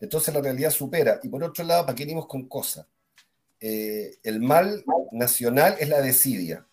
[0.00, 1.20] Entonces la realidad supera.
[1.22, 2.86] Y por otro lado, ¿para qué venimos con cosas?
[3.60, 6.66] el mal nacional es la desidia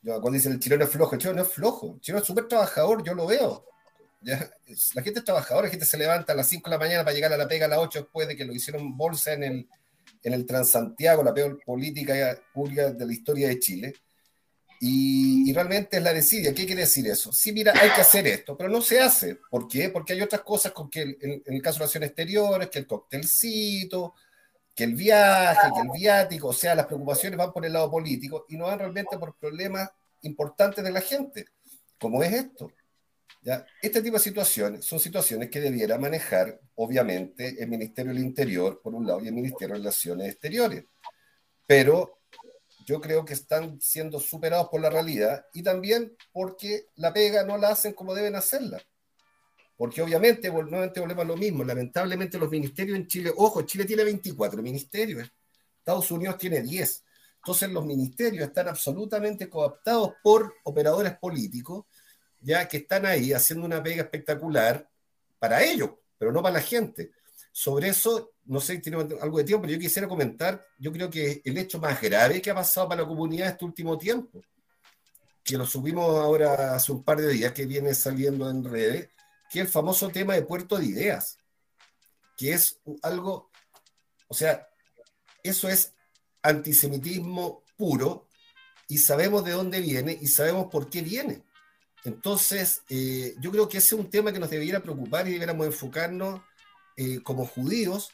[0.00, 2.46] cuando dicen el chileno es flojo, el chileno no es flojo, el chileno es súper
[2.46, 3.64] trabajador, yo lo veo.
[4.20, 7.14] La gente es trabajadora, la gente se levanta a las 5 de la mañana para
[7.14, 9.68] llegar a la pega a las 8 después de que lo hicieron bolsa en el,
[10.22, 13.92] en el Transantiago, la peor política pública de la historia de Chile.
[14.80, 16.54] Y, realmente es la desidia.
[16.54, 17.32] ¿Qué quiere decir eso?
[17.32, 19.38] Sí, mira, hay que hacer esto, pero no se hace.
[19.50, 19.88] ¿Por qué?
[19.88, 24.14] Porque hay otras cosas con que en, el caso de relaciones exteriores, que el coctelcito,
[24.74, 28.46] que el viaje, que el viático, o sea, las preocupaciones van por el lado político
[28.48, 29.90] y no van realmente por problemas
[30.22, 31.46] importantes de la gente,
[31.98, 32.70] como es esto.
[33.42, 33.66] ¿Ya?
[33.80, 38.94] Este tipo de situaciones son situaciones que debiera manejar, obviamente, el Ministerio del Interior, por
[38.94, 40.84] un lado, y el Ministerio de Relaciones Exteriores.
[41.66, 42.18] Pero
[42.88, 47.58] yo creo que están siendo superados por la realidad y también porque la pega no
[47.58, 48.82] la hacen como deben hacerla.
[49.76, 54.04] Porque obviamente, nuevamente volvemos a lo mismo, lamentablemente los ministerios en Chile, ojo, Chile tiene
[54.04, 55.30] 24 ministerios,
[55.78, 57.04] Estados Unidos tiene 10.
[57.36, 61.84] Entonces los ministerios están absolutamente cooptados por operadores políticos,
[62.40, 64.88] ya que están ahí haciendo una pega espectacular
[65.38, 67.12] para ellos, pero no para la gente.
[67.52, 71.10] Sobre eso, no sé si tiene algo de tiempo, pero yo quisiera comentar, yo creo
[71.10, 74.40] que el hecho más grave que ha pasado para la comunidad este último tiempo,
[75.42, 79.08] que lo subimos ahora hace un par de días, que viene saliendo en redes,
[79.50, 81.38] que es el famoso tema de puerto de ideas,
[82.36, 83.50] que es algo,
[84.28, 84.68] o sea,
[85.42, 85.94] eso es
[86.42, 88.28] antisemitismo puro
[88.88, 91.42] y sabemos de dónde viene y sabemos por qué viene.
[92.08, 95.66] Entonces, eh, yo creo que ese es un tema que nos debiera preocupar y debiéramos
[95.66, 96.40] enfocarnos
[96.96, 98.10] eh, como judíos,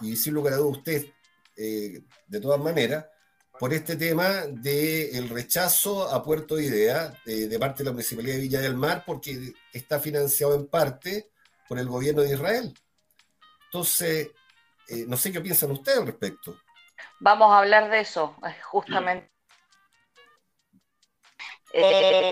[0.00, 1.06] y sin lugar a usted,
[1.56, 3.06] eh, de todas maneras,
[3.58, 8.60] por este tema del rechazo a Puerto Idea de parte de la Municipalidad de Villa
[8.60, 11.30] del Mar, porque está financiado en parte
[11.66, 12.74] por el gobierno de Israel.
[13.64, 14.30] Entonces,
[15.08, 16.58] no sé qué piensan ustedes al respecto.
[17.18, 19.35] Vamos a hablar de eso, justamente.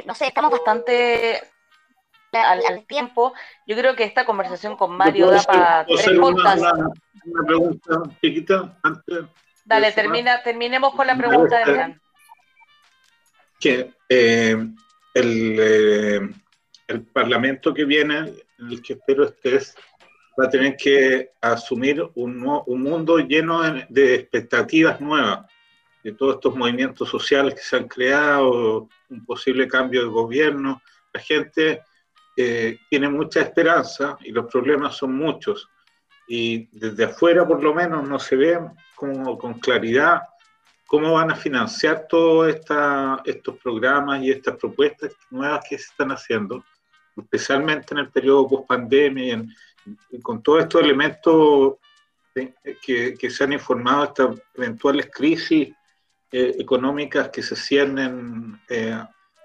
[0.07, 1.41] No sé, estamos bastante
[2.33, 3.33] al, tiempo.
[3.67, 6.63] Yo creo que esta conversación con Mario da para tres podcasts.
[7.27, 9.25] Una, pregunta chiquita antes.
[9.65, 12.01] Dale, termina, terminemos con la pregunta de Adrián.
[13.59, 14.57] Que eh,
[15.15, 16.21] el, eh,
[16.89, 18.19] el Parlamento que viene,
[18.59, 19.75] en el que espero estés,
[20.39, 25.47] va a tener que asumir un, un mundo lleno de, expectativas nuevas
[26.03, 30.83] de todos estos movimientos sociales que se han creado, un posible cambio de gobierno.
[31.13, 31.83] La gente
[32.37, 35.69] eh, tiene mucha esperanza y los problemas son muchos.
[36.27, 38.59] Y desde afuera, por lo menos, no se ve
[38.95, 40.23] como, con claridad
[40.87, 42.55] cómo van a financiar todos
[43.25, 46.65] estos programas y estas propuestas nuevas que se están haciendo,
[47.17, 49.45] especialmente en el periodo post-pandemia
[50.11, 51.75] y, con todos estos elementos
[52.83, 55.75] que, que, se han informado, estas eventuales crisis
[56.37, 59.01] eh, económicas que se ciernen eh,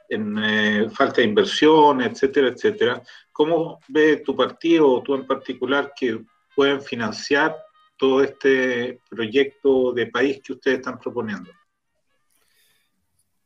[0.09, 3.03] en eh, falta de inversión, etcétera, etcétera.
[3.31, 6.19] ¿Cómo ve tu partido o tú en particular que
[6.55, 7.55] pueden financiar
[7.95, 11.51] todo este proyecto de país que ustedes están proponiendo?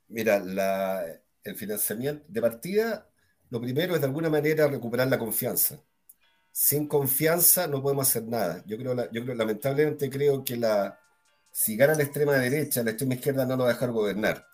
[0.08, 0.42] Mira,
[1.44, 3.10] el financiamiento de partida,
[3.50, 5.84] lo primero es de alguna manera recuperar la confianza.
[6.50, 8.64] Sin confianza no podemos hacer nada.
[8.66, 10.98] Yo yo creo lamentablemente creo que la,
[11.54, 14.46] si gana la extrema derecha, la extrema izquierda no nos va a dejar gobernar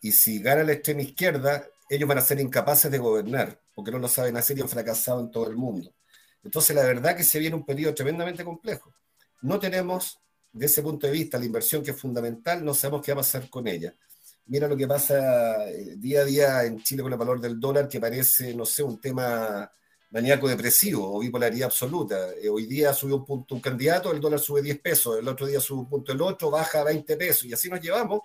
[0.00, 3.98] y si gana la extrema izquierda, ellos van a ser incapaces de gobernar, porque no
[3.98, 5.94] lo saben hacer y han fracasado en todo el mundo.
[6.42, 8.94] Entonces, la verdad que se viene un periodo tremendamente complejo.
[9.42, 10.20] No tenemos,
[10.52, 13.22] de ese punto de vista, la inversión que es fundamental, no sabemos qué va a
[13.22, 13.94] pasar con ella.
[14.46, 17.88] Mira lo que pasa eh, día a día en Chile con el valor del dólar,
[17.88, 19.70] que parece, no sé, un tema
[20.10, 22.30] maníaco depresivo o bipolaridad absoluta.
[22.40, 25.46] Eh, hoy día subió un punto un candidato, el dólar sube 10 pesos, el otro
[25.46, 28.20] día sube un punto el otro, baja 20 pesos, y así nos llevamos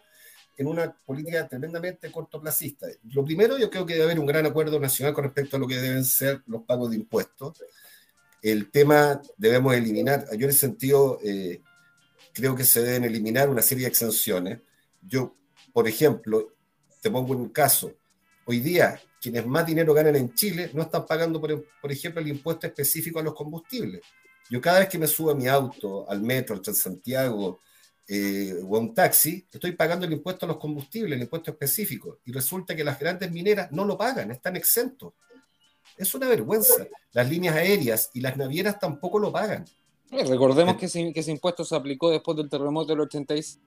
[0.57, 2.87] en una política tremendamente cortoplacista.
[3.11, 5.67] Lo primero, yo creo que debe haber un gran acuerdo nacional con respecto a lo
[5.67, 7.63] que deben ser los pagos de impuestos.
[8.41, 11.61] El tema debemos eliminar, yo en ese sentido eh,
[12.33, 14.59] creo que se deben eliminar una serie de exenciones.
[15.01, 15.35] Yo,
[15.73, 16.53] por ejemplo,
[17.01, 17.93] te pongo un caso.
[18.45, 22.27] Hoy día, quienes más dinero ganan en Chile no están pagando, por, por ejemplo, el
[22.27, 24.01] impuesto específico a los combustibles.
[24.49, 27.59] Yo cada vez que me subo a mi auto, al metro, al Transantiago,
[28.07, 32.31] eh, o un taxi, estoy pagando el impuesto a los combustibles, el impuesto específico, y
[32.31, 35.13] resulta que las grandes mineras no lo pagan, están exentos.
[35.95, 36.87] Es una vergüenza.
[37.13, 39.65] Las líneas aéreas y las navieras tampoco lo pagan.
[40.09, 43.59] recordemos que ese, que ese, impuesto se aplicó después del terremoto del 86.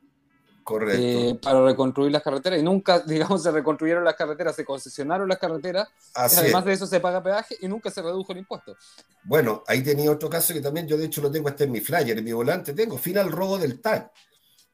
[0.64, 1.03] Correcto.
[1.03, 5.38] Eh, para reconstruir las carreteras y nunca, digamos, se reconstruyeron las carreteras, se concesionaron las
[5.38, 5.88] carreteras.
[6.14, 8.74] además de eso se paga peaje y nunca se redujo el impuesto.
[9.22, 11.81] Bueno, ahí tenía otro caso que también yo de hecho lo tengo hasta en mi
[11.81, 14.11] flyer, en mi volante tengo, fin al robo del TAC.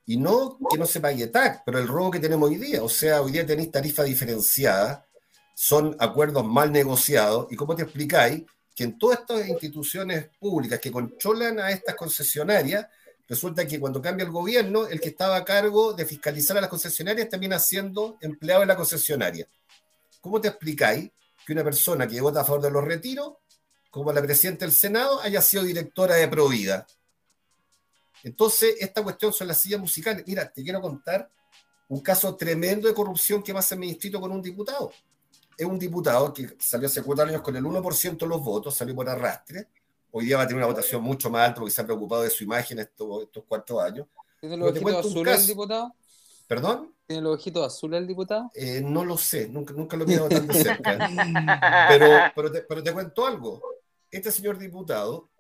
[0.07, 2.83] Y no que no se pague TAC, pero el robo que tenemos hoy día.
[2.83, 5.07] O sea, hoy día tenéis tarifa diferenciada,
[5.55, 7.47] son acuerdos mal negociados.
[7.51, 12.87] ¿Y cómo te explicáis que en todas estas instituciones públicas que controlan a estas concesionarias,
[13.31, 16.69] Resulta que cuando cambia el gobierno, el que estaba a cargo de fiscalizar a las
[16.69, 19.47] concesionarias termina siendo empleado de la concesionaria.
[20.21, 21.13] ¿Cómo te explicáis
[21.47, 23.35] que una persona que vota a favor de los retiros,
[23.89, 26.85] como la presidenta del Senado, haya sido directora de Provida?
[28.25, 30.25] Entonces, esta cuestión son las sillas musicales.
[30.27, 31.31] Mira, te quiero contar
[31.87, 34.91] un caso tremendo de corrupción que pasa en mi distrito con un diputado.
[35.57, 38.93] Es un diputado que salió hace cuatro años con el 1% de los votos, salió
[38.93, 39.69] por arrastre.
[40.13, 42.31] Hoy día va a tener una votación mucho más alta porque se ha preocupado de
[42.31, 44.07] su imagen estos, estos cuatro años.
[44.41, 45.95] ¿Tiene los ojitos azules el diputado?
[46.49, 46.95] ¿Perdón?
[47.07, 48.51] ¿Tiene los ojitos azules el diputado?
[48.55, 50.99] Eh, no lo sé, nunca, nunca lo he mirado tan de cerca.
[51.89, 53.63] pero, pero, te, pero te cuento algo.
[54.11, 55.31] Este señor diputado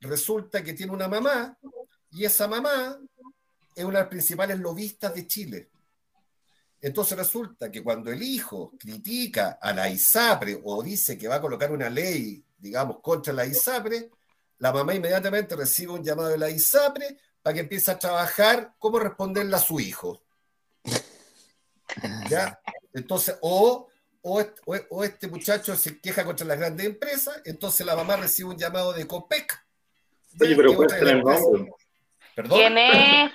[0.00, 1.58] resulta que tiene una mamá
[2.12, 2.98] y esa mamá
[3.74, 5.70] es una de las principales lobistas de Chile.
[6.82, 11.40] Entonces resulta que cuando el hijo critica a la ISAPRE o dice que va a
[11.40, 14.10] colocar una ley, digamos, contra la ISAPRE,
[14.60, 18.98] la mamá inmediatamente recibe un llamado de la ISAPRE para que empiece a trabajar cómo
[18.98, 20.22] responderle a su hijo.
[22.28, 22.60] ¿Ya?
[22.92, 23.88] Entonces, o,
[24.22, 28.92] o, este muchacho se queja contra las grandes empresas, entonces la mamá recibe un llamado
[28.92, 29.66] de COPEC.
[30.40, 30.76] Oye, pero.
[32.48, 33.32] ¿Quién es?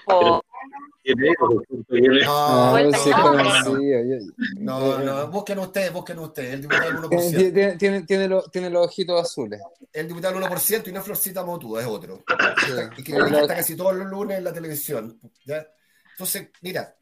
[4.57, 6.53] No, no, busquen ustedes, busquen ustedes.
[6.53, 7.53] El diputado del 1%.
[7.53, 9.61] Tiene, tiene, tiene, los, tiene los ojitos azules.
[9.93, 12.23] El diputado del 1% y no es Florcita Motuda, es otro.
[12.97, 15.19] Y que está casi todos los lunes en la televisión.
[15.45, 15.67] ¿ya?
[16.11, 16.95] Entonces, mira,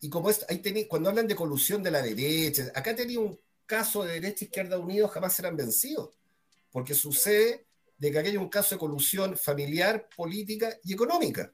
[0.00, 3.38] y como es, ahí tenéis, cuando hablan de colusión de la derecha, acá tenía un
[3.66, 6.10] caso de derecha e izquierda unidos, jamás serán vencidos.
[6.70, 7.66] Porque sucede
[7.98, 11.52] de que aquí hay un caso de colusión familiar, política y económica.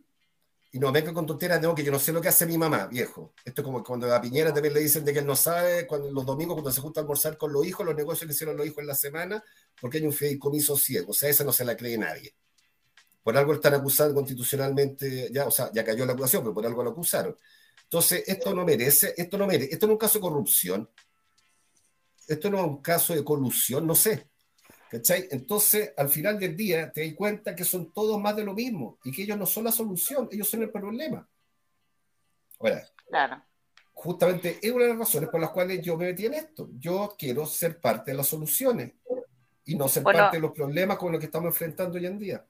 [0.71, 2.87] Y no venga con tonteras, no, que yo no sé lo que hace mi mamá,
[2.87, 3.33] viejo.
[3.43, 6.11] Esto es como cuando a Piñera también le dicen de que él no sabe, cuando
[6.11, 8.67] los domingos cuando se junta a almorzar con los hijos, los negocios que hicieron los
[8.67, 9.43] hijos en la semana,
[9.81, 11.13] porque hay un fideicomiso ciego.
[11.13, 12.35] O sea, esa no se la cree nadie.
[13.23, 16.83] Por algo están acusando constitucionalmente, ya, o sea, ya cayó la acusación, pero por algo
[16.83, 17.37] lo acusaron.
[17.85, 20.91] Entonces, esto no merece, esto no merece, esto no es un caso de corrupción,
[22.27, 24.29] esto no es un caso de colusión, no sé.
[24.91, 25.29] ¿Cachai?
[25.31, 28.99] Entonces, al final del día, te das cuenta que son todos más de lo mismo
[29.05, 31.29] y que ellos no son la solución, ellos son el problema.
[32.59, 33.43] Ahora, claro.
[33.93, 36.69] justamente es una de las razones por las cuales yo me metí en esto.
[36.79, 38.93] Yo quiero ser parte de las soluciones
[39.65, 42.45] y no ser parte de los problemas con los que estamos enfrentando hoy en día.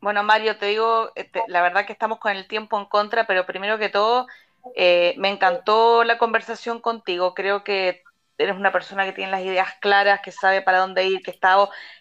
[0.00, 3.46] Bueno, Mario, te digo, este, la verdad que estamos con el tiempo en contra, pero
[3.46, 4.26] primero que todo,
[4.74, 7.34] eh, me encantó la conversación contigo.
[7.34, 8.02] Creo que
[8.38, 11.56] eres una persona que tiene las ideas claras, que sabe para dónde ir, que está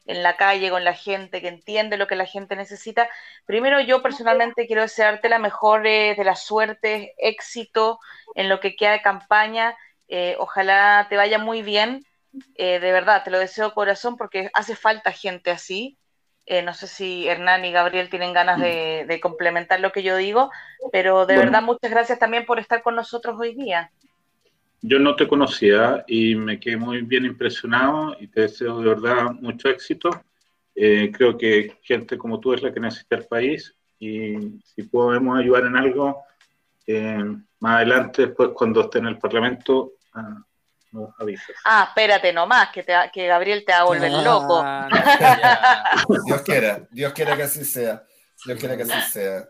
[0.06, 3.10] en la calle con la gente, que entiende lo que la gente necesita.
[3.46, 8.00] Primero, yo personalmente quiero desearte la mejor de las suertes, éxito
[8.36, 9.76] en lo que queda de campaña.
[10.08, 12.06] Eh, ojalá te vaya muy bien.
[12.56, 15.98] Eh, de verdad, te lo deseo corazón porque hace falta gente así.
[16.46, 20.17] Eh, no sé si Hernán y Gabriel tienen ganas de, de complementar lo que yo
[20.17, 20.50] digo,
[20.91, 23.91] pero de verdad muchas gracias también por estar con nosotros hoy día.
[24.82, 29.32] Yo no te conocía y me quedé muy bien impresionado y te deseo de verdad
[29.32, 30.10] mucho éxito.
[30.74, 35.38] Eh, creo que gente como tú es la que necesita el país y si podemos
[35.38, 36.24] ayudar en algo,
[36.88, 37.24] eh,
[37.60, 40.44] más adelante, después cuando esté en el Parlamento, ah,
[40.91, 41.56] nos avisas.
[41.63, 44.65] Ah, espérate nomás, que, te, que Gabriel te va a volver ah, loco.
[46.26, 48.04] Dios quiera, Dios quiera que así sea.
[48.45, 49.49] Yo quiero que así sea.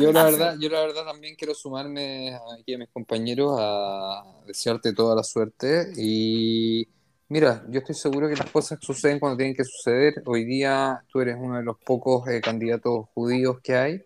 [0.00, 4.92] Yo, la verdad, yo la verdad también quiero sumarme aquí a mis compañeros a desearte
[4.92, 6.86] toda la suerte y
[7.28, 10.22] mira, yo estoy seguro que las cosas suceden cuando tienen que suceder.
[10.26, 14.02] Hoy día tú eres uno de los pocos eh, candidatos judíos que hay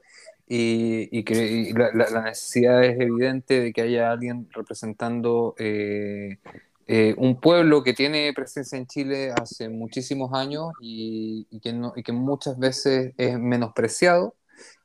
[0.46, 6.38] y, que la, necesidad es evidente de que haya alguien representando eh,
[6.87, 12.12] eh, un pueblo que tiene presencia en Chile hace muchísimos años y, que, y que,
[12.12, 14.35] muchas veces es menospreciado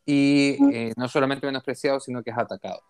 [0.06, 2.82] y eh, no solamente menospreciado, sino que es atacado.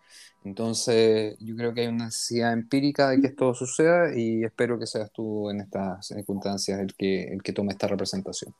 [0.44, 4.86] Entonces, yo creo que hay una necesidad empírica de que esto suceda y espero que
[4.86, 8.54] seas tú en estas circunstancias el que, el que tome esta representación.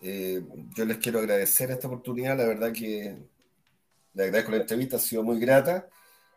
[0.00, 0.42] Eh,
[0.76, 3.16] yo les quiero agradecer esta oportunidad, la verdad que
[4.12, 5.88] le agradezco la entrevista, ha sido muy grata.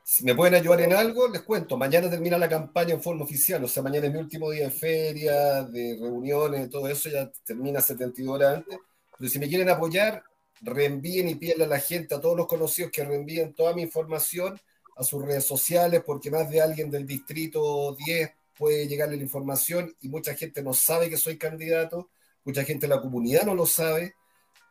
[0.09, 1.75] Si me pueden ayudar en algo, les cuento.
[1.75, 4.71] Mañana termina la campaña en forma oficial, o sea, mañana es mi último día de
[4.71, 8.79] feria, de reuniones, todo eso, ya termina 72 horas antes.
[9.17, 10.23] Pero si me quieren apoyar,
[10.61, 14.57] reenvíen y pídanle a la gente, a todos los conocidos que reenvíen toda mi información
[14.95, 19.93] a sus redes sociales, porque más de alguien del distrito 10 puede llegarle la información
[19.99, 22.11] y mucha gente no sabe que soy candidato,
[22.45, 24.15] mucha gente de la comunidad no lo sabe.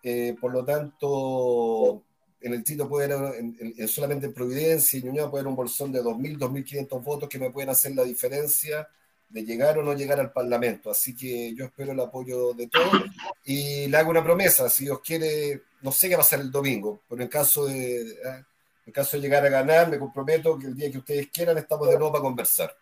[0.02, 2.06] Eh, por lo tanto,
[2.40, 6.02] en el distrito puede haber, solamente en Providencia y Ñuñoa puede haber un bolsón de
[6.02, 8.88] 2.000, 2.500 votos que me pueden hacer la diferencia
[9.28, 10.90] de llegar o no llegar al Parlamento.
[10.90, 13.02] Así que yo espero el apoyo de todos
[13.44, 16.50] y le hago una promesa, si Dios quiere, no sé qué va a ser el
[16.50, 18.44] domingo, pero en caso de, ¿eh?
[18.86, 21.88] en caso de llegar a ganar, me comprometo que el día que ustedes quieran estamos
[21.88, 22.76] de nuevo para conversar.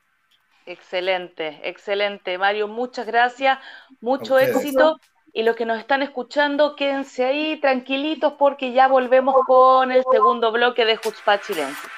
[0.66, 2.38] Excelente, excelente.
[2.38, 3.58] Mario, muchas gracias,
[4.00, 4.98] mucho éxito.
[5.36, 10.52] Y los que nos están escuchando, quédense ahí tranquilitos porque ya volvemos con el segundo
[10.52, 11.88] bloque de Jutzpah Chilense.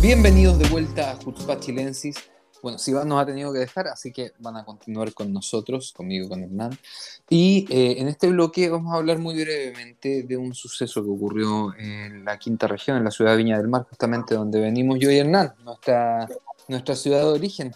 [0.00, 2.30] Bienvenidos de vuelta a Jutzpah Chilensis.
[2.62, 6.28] Bueno, Sivan nos ha tenido que dejar, así que van a continuar con nosotros, conmigo,
[6.28, 6.78] con Hernán.
[7.28, 11.74] Y eh, en este bloque vamos a hablar muy brevemente de un suceso que ocurrió
[11.78, 15.10] en la quinta región, en la ciudad de Viña del Mar, justamente donde venimos yo
[15.10, 16.28] y Hernán, nuestra,
[16.68, 17.74] nuestra ciudad de origen.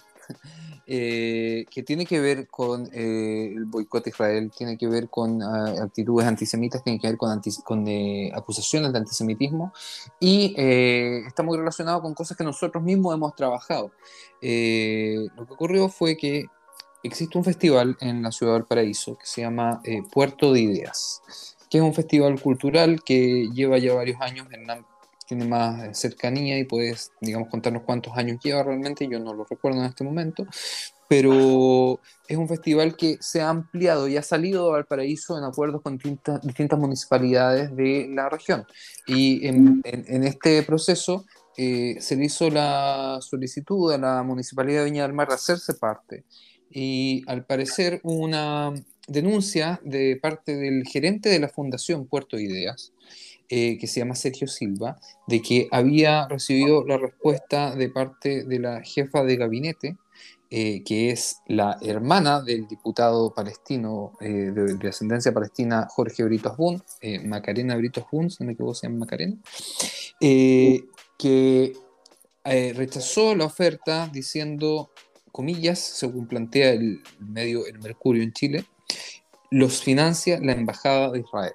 [0.93, 5.41] Eh, que tiene que ver con eh, el boicot a Israel, tiene que ver con
[5.41, 9.73] ah, actitudes antisemitas, tiene que ver con, con eh, acusaciones de antisemitismo
[10.19, 13.93] y está muy relacionado con cosas que nosotros mismos hemos trabajado.
[14.43, 16.47] lo que ocurrió fue que
[17.05, 19.81] existe un festival en la ciudad del Paraíso que se llama
[20.11, 21.23] Puerto de Ideas,
[21.71, 24.49] que es un festival cultural que lleva ya varios años.
[24.51, 24.67] en
[25.31, 29.45] tiene más eh, cercanía y puedes, digamos, contarnos cuántos años lleva realmente, yo no lo
[29.45, 30.45] recuerdo en este momento,
[31.09, 35.83] pero es un festival que se ha ampliado y ha salido de Valparaíso en acuerdos
[35.83, 38.67] con distintas, distintas municipalidades de la región.
[39.07, 41.25] Y en, este proceso
[41.57, 45.75] eh, se le hizo la solicitud a la Municipalidad de Viña del Mar de hacerse
[45.75, 46.25] parte.
[46.73, 48.73] Y al parecer una
[49.07, 52.93] denuncia de parte del gerente de la Fundación Puerto Ideas,
[53.53, 58.61] eh, que se llama Sergio Silva, de que había recibido la respuesta de parte de
[58.61, 59.97] la jefa de gabinete,
[60.53, 66.81] eh, que es la hermana del diputado palestino eh, de, ascendencia palestina Jorge Britos Bun,
[67.25, 69.37] Macarena Britos Bun, si no me equivoco, se llama Macarena,
[70.21, 71.73] que
[72.45, 74.93] rechazó la oferta diciendo,
[75.33, 78.65] comillas, según plantea el medio El Mercurio en Chile,
[79.51, 81.53] los financia la Embajada de Israel.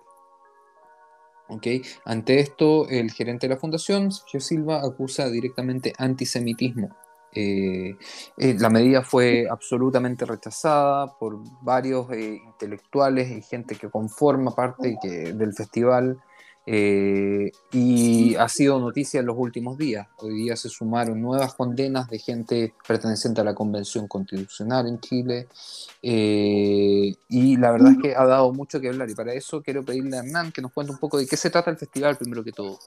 [2.06, 6.90] Ante esto, el gerente de la fundación, Sergio Silva, acusa directamente antisemitismo.
[7.36, 7.98] Eh,
[8.38, 14.98] eh, la medida fue absolutamente rechazada por varios eh, intelectuales y gente que conforma parte
[15.04, 16.18] del festival
[16.68, 20.08] eh, y ha sido noticia en los últimos días.
[20.18, 25.48] Hoy día se sumaron nuevas condenas de gente perteneciente a la Convención Constitucional en Chile.
[26.02, 29.10] Eh, y la verdad es que ha dado mucho que hablar.
[29.10, 31.52] Y para eso quiero pedirle a Hernán que nos cuente un poco de qué se
[31.52, 32.80] trata el festival, primero que todo.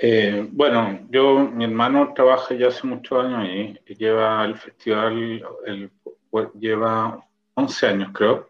[0.00, 5.44] Eh, bueno, yo, mi hermano trabaja ya hace muchos años y lleva el festival,
[6.60, 8.48] lleva 11 años creo.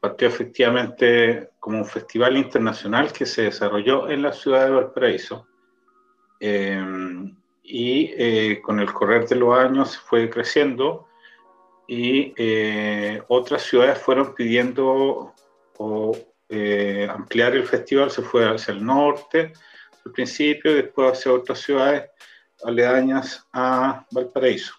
[0.00, 5.48] Partió efectivamente como un festival internacional que se desarrolló en la ciudad de Valparaíso.
[6.38, 6.80] Eh,
[7.64, 11.08] y eh, con el correr de los años fue creciendo
[11.88, 15.34] y eh, otras ciudades fueron pidiendo
[15.78, 16.16] o,
[17.10, 19.52] ampliar el festival, se fue hacia el norte
[20.04, 22.08] al principio, después hacia otras ciudades
[22.62, 24.72] aledañas a Valparaíso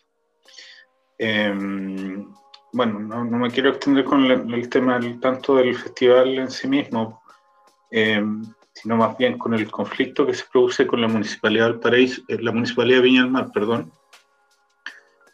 [2.74, 7.22] bueno, no, me quiero extender con el, tema tanto del festival en sí mismo,
[7.92, 8.22] eh,
[8.74, 12.38] sino más bien con el conflicto que se produce con la Municipalidad del Paraíso, eh,
[12.42, 13.92] la Municipalidad de Viña del Mar, perdón.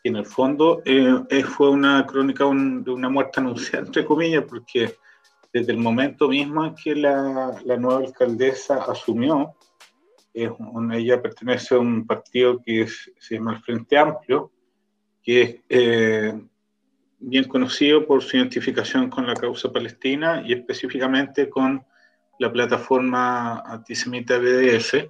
[0.03, 4.95] Y en el fondo eh, fue una crónica de una muerte anunciada, entre comillas, porque
[5.51, 9.55] desde el momento mismo en que la, la nueva alcaldesa asumió,
[10.33, 14.51] ella pertenece a un partido que se llama el Frente Amplio,
[15.21, 16.33] que es
[17.25, 21.85] bien conocido por su identificación con la causa palestina y específicamente con
[22.39, 25.07] la plataforma antisemita BDS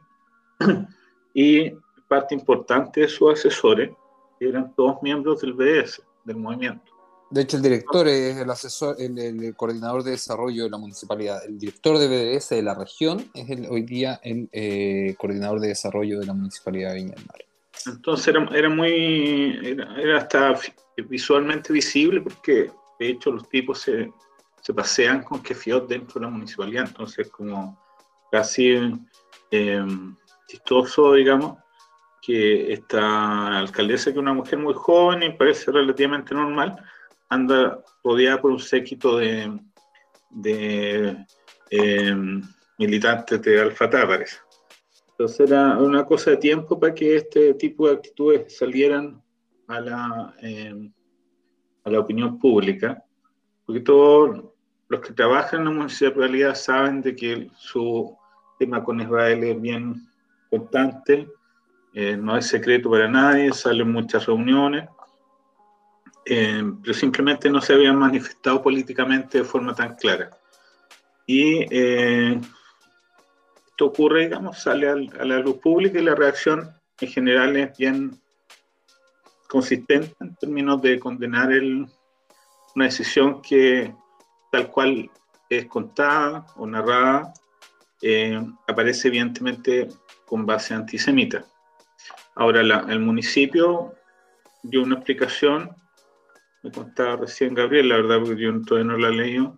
[1.34, 1.72] y
[2.07, 3.89] parte importante de sus asesores
[4.39, 6.91] eran todos miembros del BDS, del movimiento.
[7.32, 11.43] De hecho, el director es el asesor, el, coordinador de desarrollo de la municipalidad.
[11.45, 15.70] El director de BDS de la región es el, hoy día el eh, coordinador de
[15.70, 17.43] desarrollo de la municipalidad de Viña del Mar.
[17.86, 20.59] Entonces era, era muy, era, hasta
[21.09, 24.11] visualmente visible porque de hecho los tipos se,
[24.61, 27.78] se pasean con kefiot dentro de la municipalidad, entonces como
[28.32, 28.78] casi
[29.51, 29.86] eh,
[30.47, 31.57] chistoso, digamos,
[32.21, 36.82] que esta alcaldesa, que es una mujer muy joven y parece relativamente normal,
[37.30, 39.59] anda rodeada por un séquito de,
[40.30, 41.26] de
[41.69, 42.15] eh,
[42.78, 44.38] militantes de Al-Fatah, parece.
[45.14, 49.22] Entonces era una cosa de tiempo para que este tipo de actitudes salieran
[49.68, 50.91] a la, em,
[51.84, 53.03] a la opinión pública,
[53.66, 54.43] porque todos
[54.88, 58.16] los que trabajan en la municipalidad saben de que su
[58.57, 60.07] tema con Israel es bien
[60.49, 61.28] constante,
[61.93, 64.89] eh, no es secreto para nadie, salen muchas reuniones,
[66.26, 70.32] eh, pero simplemente no se habían manifestado políticamente de forma tan clara.
[71.28, 72.39] Y eh,
[73.86, 78.19] ocurre, digamos, sale a la luz pública y la reacción en general es bien
[79.47, 81.49] consistente en términos de condenar
[82.75, 83.93] una decisión que
[84.51, 85.09] tal cual
[85.49, 87.34] es contada o narrada,
[88.01, 89.88] eh, aparece evidentemente
[90.25, 91.45] con base antisemita.
[92.36, 93.93] Ahora, el municipio
[94.63, 95.75] dio una explicación,
[96.63, 99.57] me contaba recién Gabriel, la verdad, porque yo todavía no la he leído,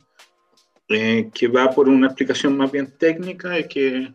[0.90, 4.14] eh, que va por una explicación más bien técnica de que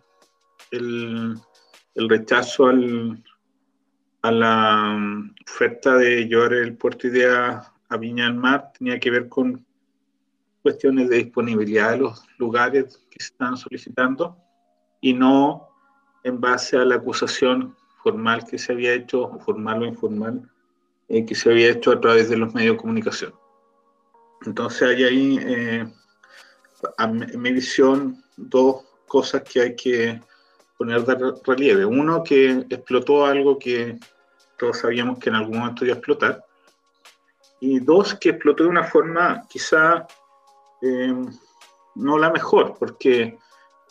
[0.71, 1.35] el,
[1.95, 3.23] el rechazo al,
[4.23, 9.11] a la um, oferta de llevar el puerto Idea a Viña del Mar tenía que
[9.11, 9.65] ver con
[10.63, 14.37] cuestiones de disponibilidad de los lugares que se están solicitando
[15.01, 15.69] y no
[16.23, 20.49] en base a la acusación formal que se había hecho, formal o informal,
[21.09, 23.35] eh, que se había hecho a través de los medios de comunicación.
[24.45, 25.87] Entonces hay ahí, eh,
[26.99, 30.21] en mi visión, dos cosas que hay que
[30.79, 31.85] poner de relieve.
[31.85, 33.99] Uno, que explotó algo que
[34.59, 36.45] todos sabíamos que en algún momento iba a explotar.
[37.61, 40.07] Y dos, que explotó de una forma quizá
[40.81, 41.15] eh,
[41.97, 43.39] no la mejor, porque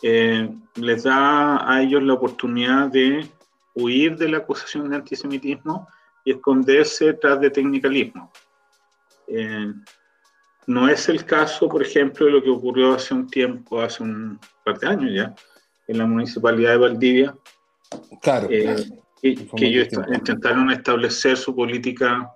[0.02, 3.28] eh, les da a ellos la oportunidad de
[3.74, 5.86] huir de la acusación de antisemitismo
[6.24, 8.32] y esconderse tras de tecnicalismo.
[9.28, 9.72] Eh,
[10.70, 14.38] no es el caso, por ejemplo, de lo que ocurrió hace un tiempo, hace un
[14.64, 15.34] par de años ya,
[15.88, 17.36] en la municipalidad de Valdivia.
[18.22, 18.46] Claro.
[18.48, 18.86] que
[19.20, 22.32] ellos intentaron establecer su política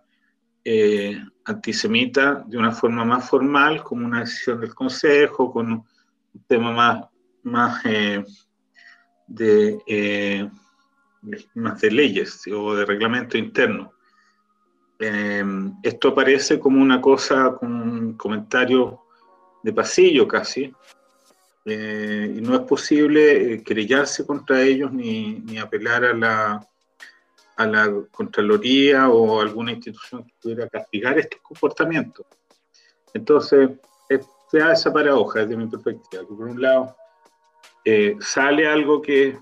[0.64, 5.84] eh, antisemita de una forma más formal, como una decisión del Consejo, con un
[6.48, 7.04] tema más,
[7.44, 8.24] más, eh,
[9.28, 10.50] de, eh,
[11.54, 13.93] más de leyes o de reglamento interno.
[15.82, 19.00] Esto aparece como una cosa, como un comentario
[19.62, 20.72] de pasillo casi,
[21.64, 26.68] y no es posible querellarse contra ellos ni, ni apelar a la,
[27.56, 32.26] a la Contraloría o alguna institución que pudiera castigar estos comportamientos.
[33.14, 33.70] Entonces,
[34.50, 36.94] se da esa paradoja desde mi perspectiva, que por un lado
[37.84, 39.38] eh, sale algo que...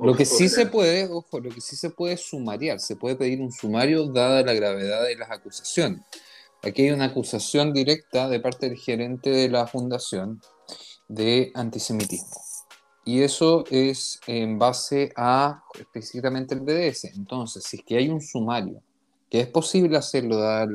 [0.00, 3.40] Lo que sí se puede, ojo, lo que sí se puede sumariar, se puede pedir
[3.40, 6.00] un sumario dada la gravedad de las acusaciones.
[6.62, 10.40] Aquí hay una acusación directa de parte del gerente de la fundación
[11.08, 12.40] de antisemitismo.
[13.04, 17.04] Y eso es en base a específicamente el BDS.
[17.16, 18.80] Entonces, si es que hay un sumario,
[19.28, 20.68] que es posible hacerlo, dar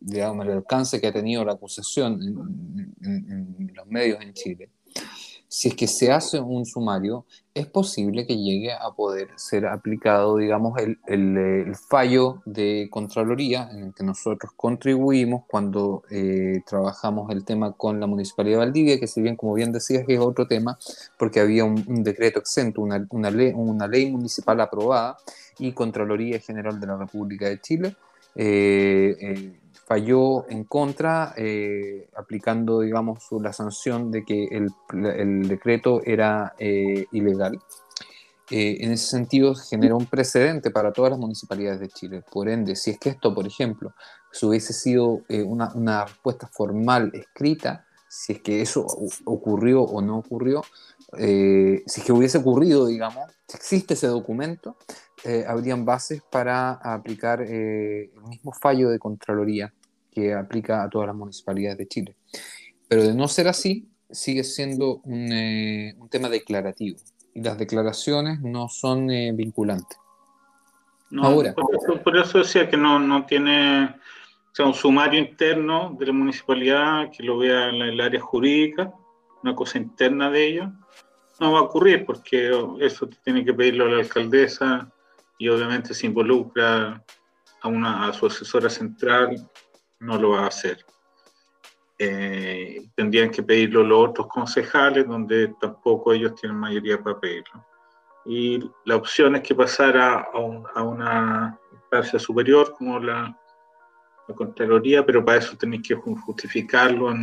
[0.00, 2.20] digamos, el alcance que ha tenido la acusación
[3.02, 4.70] en los medios en Chile,
[5.52, 10.36] si es que se hace un sumario, es posible que llegue a poder ser aplicado,
[10.36, 17.72] digamos, el, fallo de Contraloría en el que nosotros contribuimos cuando eh, trabajamos el tema
[17.72, 20.78] con la Municipalidad de Valdivia, que si bien, como bien decías, es otro tema,
[21.18, 25.16] porque había un, decreto exento, una, una, ley, una ley municipal aprobada
[25.58, 27.96] y Contraloría General de la República de Chile.
[28.36, 29.59] Eh, eh,
[29.90, 37.58] falló en contra, eh, aplicando, digamos, la sanción de que el, decreto era eh, ilegal.
[38.52, 42.22] Eh, en ese sentido, generó un precedente para todas las municipalidades de Chile.
[42.30, 43.92] Por ende, si es que esto, por ejemplo,
[44.30, 48.86] si hubiese sido una, una, respuesta formal escrita, si es que eso
[49.24, 50.62] ocurrió o no ocurrió,
[51.16, 54.76] si es que hubiese ocurrido, digamos, si existe ese documento,
[55.48, 59.74] habrían bases para aplicar el mismo fallo de Contraloría
[60.10, 62.16] que aplica a todas las municipalidades de Chile.
[62.88, 66.98] Pero de no ser así, sigue siendo un, eh, un tema declarativo
[67.34, 69.98] y las declaraciones no son eh, vinculantes.
[71.18, 71.54] Ahora.
[71.54, 77.10] Por eso, decía que no, no tiene o sea, un sumario interno de la municipalidad
[77.10, 78.92] que lo vea en el área jurídica,
[79.42, 80.68] una cosa interna de ellos.
[81.40, 84.88] No va a ocurrir porque eso tiene que pedirlo a la alcaldesa
[85.38, 87.02] y obviamente se involucra
[87.62, 89.48] a, una, a su asesora central
[90.00, 90.84] no lo va a hacer.
[91.98, 97.64] Eh, tendrían que pedirlo los otros concejales, donde tampoco ellos tienen mayoría para pedirlo.
[98.24, 103.38] Y la opción es que pasara a, una instancia superior, como la,
[104.26, 107.14] la, Contraloría, pero para eso tenéis que justificarlo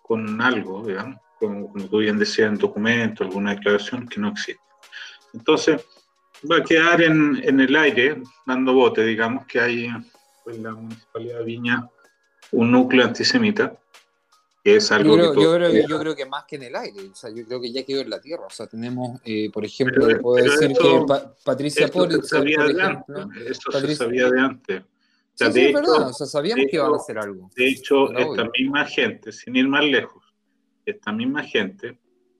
[0.00, 4.62] con algo, digamos, como, como tú bien decías, en documento, alguna declaración que no existe.
[5.34, 5.84] Entonces,
[6.50, 9.88] va a quedar en, en el aire, dando bote, digamos, que hay
[10.46, 11.90] en la Municipalidad de Viña
[12.52, 13.76] un núcleo antisemita
[14.64, 17.30] es algo yo, creo, que yo, creo, que, más que en el aire, o sea,
[17.30, 18.44] yo creo que ya quedó en la tierra.
[18.46, 21.04] O sea, tenemos, eh, por ejemplo, puedo decir que
[21.44, 23.28] Patricia Pólitzer, por ejemplo.
[23.44, 24.82] Esto se sabía de antes.
[24.82, 27.50] O sea, sí, es verdad, o sea, sabíamos que iban a hacer algo.
[27.56, 30.22] De hecho, esta misma gente, sin ir más lejos,
[30.84, 31.98] esta misma gente,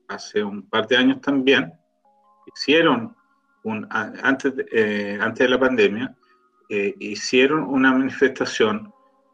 [0.08, 1.72] hace un par de años también,
[2.54, 3.16] hicieron,
[3.64, 6.16] un, antes, de, eh, antes de la pandemia,
[6.74, 8.90] eh, hicieron una manifestación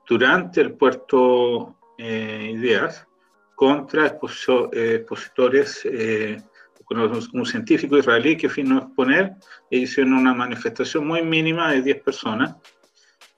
[0.09, 3.07] durante el puerto eh, ideas
[3.55, 6.43] contra eh, expositores, eh,
[6.91, 9.36] un científico israelí que vino a exponer
[9.70, 12.57] e hicieron una manifestación muy mínima de 10 personas,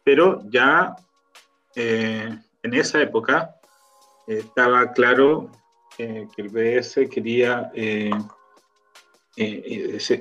[0.02, 0.96] pero ya
[1.74, 3.54] en esa época
[4.26, 5.50] estaba claro
[5.96, 7.70] que el BS quería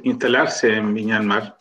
[0.04, 1.59] instalarse en Viña del Mar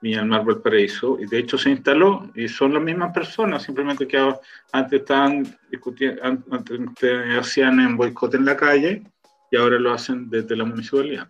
[0.00, 4.06] Viña del Mar Valparaíso, y de hecho se instaló, y son las mismas personas, simplemente
[4.06, 4.18] que
[4.72, 6.80] antes estaban discutiendo, antes
[7.38, 9.02] hacían en boicot en la calle,
[9.50, 11.28] y ahora lo hacen desde la municipalidad.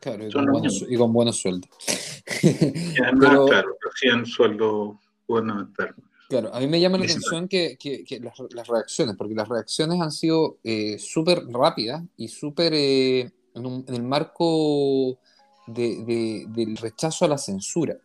[0.00, 1.70] Claro, y, con buenos, y con, buenos, sueldos.
[2.42, 5.94] Y además, claro, hacían sueldo gubernamental.
[6.28, 10.12] Claro, a mí me llama la atención que, que, las, reacciones, porque las reacciones han
[10.12, 15.18] sido eh, súper rápidas y súper eh, en, en, el marco
[15.72, 17.96] de, del rechazo a la censura,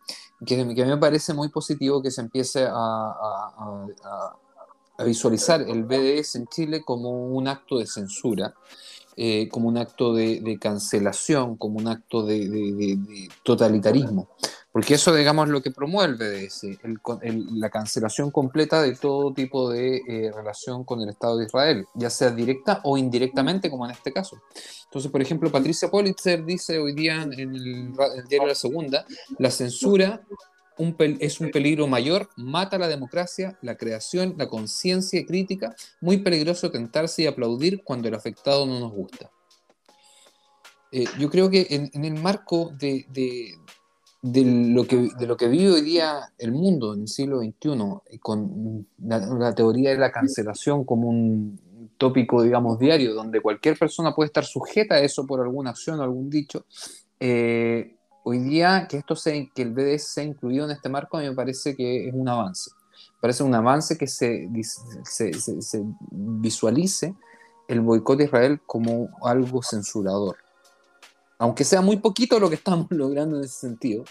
[0.44, 4.36] que, que, me parece muy positivo que se empiece a, a,
[4.98, 8.54] a, visualizar el BDS en Chile como un acto de censura,
[9.16, 14.28] eh, como un acto de, de, cancelación, como un acto de, de totalitarismo.
[14.76, 16.66] Porque eso, digamos, lo que promueve el BDS,
[17.54, 22.10] la cancelación completa de todo tipo de eh, relación con el Estado de Israel, ya
[22.10, 24.36] sea directa o indirectamente, como en este caso.
[24.84, 27.94] Entonces, por ejemplo, Patricia Politzer dice hoy día en el,
[28.28, 29.06] diario La Segunda,
[29.38, 30.20] la censura
[31.20, 37.22] es un peligro mayor, mata la democracia, la creación, la conciencia crítica, muy peligroso tentarse
[37.22, 39.30] y aplaudir cuando el afectado no nos gusta.
[40.92, 43.06] Eh, yo creo que en, el marco de
[44.32, 48.18] de lo, que, de lo que vive hoy día el mundo en el siglo XXI,
[48.18, 51.60] con la, teoría de la cancelación como un
[51.96, 56.02] tópico, digamos, diario, donde cualquier persona puede estar sujeta a eso por alguna acción o
[56.02, 56.66] algún dicho,
[57.20, 57.96] eh,
[58.28, 61.28] hoy día que esto se, que el BDS sea incluido en este marco a mí
[61.28, 62.70] me parece que es un avance.
[63.20, 64.48] Parece un avance que se,
[65.04, 67.14] se, se visualice
[67.68, 70.36] el boicot de Israel como algo censurador
[71.38, 74.04] aunque sea muy poquito lo que estamos logrando en ese sentido.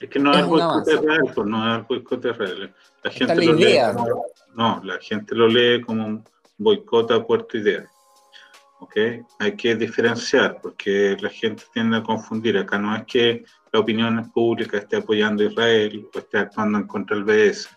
[0.00, 2.74] Es que no es, boicote real, pues no es boicote real.
[3.04, 4.80] La gente lo lee como, ¿no?
[4.84, 6.24] la gente lo lee como un
[6.58, 7.88] boicot a Puerto Idea.
[8.82, 8.96] ¿Ok?
[9.38, 12.58] Hay que diferenciar porque la gente tiende a confundir.
[12.58, 16.88] Acá no es que la opinión pública esté apoyando a Israel o esté actuando en
[16.88, 17.68] contra del BS.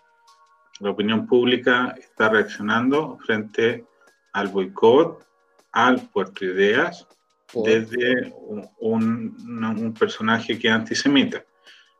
[0.80, 3.84] La opinión pública está reaccionando frente
[4.32, 5.24] al boicot
[5.70, 7.06] al Puerto Ideas
[7.54, 8.34] desde
[8.80, 11.44] un, personaje que es antisemita,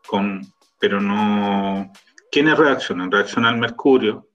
[0.05, 0.43] con,
[0.81, 1.93] pero no...
[2.33, 3.13] ¿Quiénes reaccionan?
[3.13, 4.26] Reacciona el Mercurio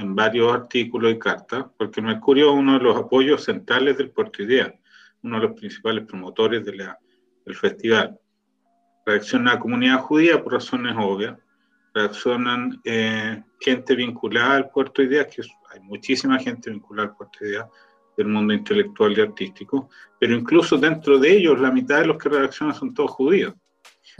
[0.00, 4.42] en varios artículos y cartas, porque Mercurio es uno de los apoyos centrales del Puerto
[4.42, 4.74] Idea,
[5.22, 6.98] uno de los principales promotores de la,
[7.44, 8.18] del festival.
[9.04, 11.36] Reacciona la comunidad judía por razones obvias,
[11.92, 15.42] reaccionan eh, gente vinculada al Puerto Idea, que
[15.72, 17.68] hay muchísima gente vinculada al Puerto Idea,
[18.16, 19.88] del mundo intelectual y artístico,
[20.18, 23.54] pero incluso dentro de ellos la mitad de los que reaccionan son todos judíos.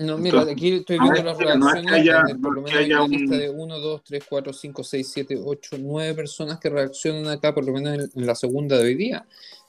[0.01, 3.37] No, mira, aquí estoy viendo las reacciones, no haya, por lo menos hay una lista
[3.37, 7.67] de 1, 2, 3, 4, 5, 6, 7, 8, 9 personas que reaccionan acá, por
[7.67, 9.27] lo menos en, la segunda de hoy día,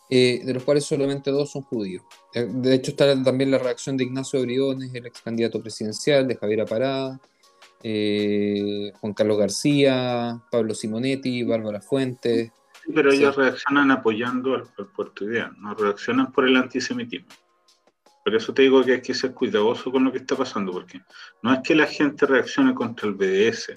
[0.10, 2.04] eh, de los cuales solamente dos son judíos.
[2.34, 6.38] Eh, de hecho, está también la reacción de Ignacio Briones, el ex candidato presidencial, de
[6.38, 7.20] Javier Parada,
[7.84, 12.52] eh, Juan Carlos García, Pablo Simonetti, Bárbara Fuentes,
[12.94, 14.64] pero ellos reaccionan apoyando al,
[14.96, 17.30] Puerto Idea, no reaccionan por el antisemitismo.
[18.24, 21.02] Por eso te digo que hay que ser cuidadoso con lo que está pasando, porque
[21.42, 23.74] no es que la gente reaccione contra el BDS,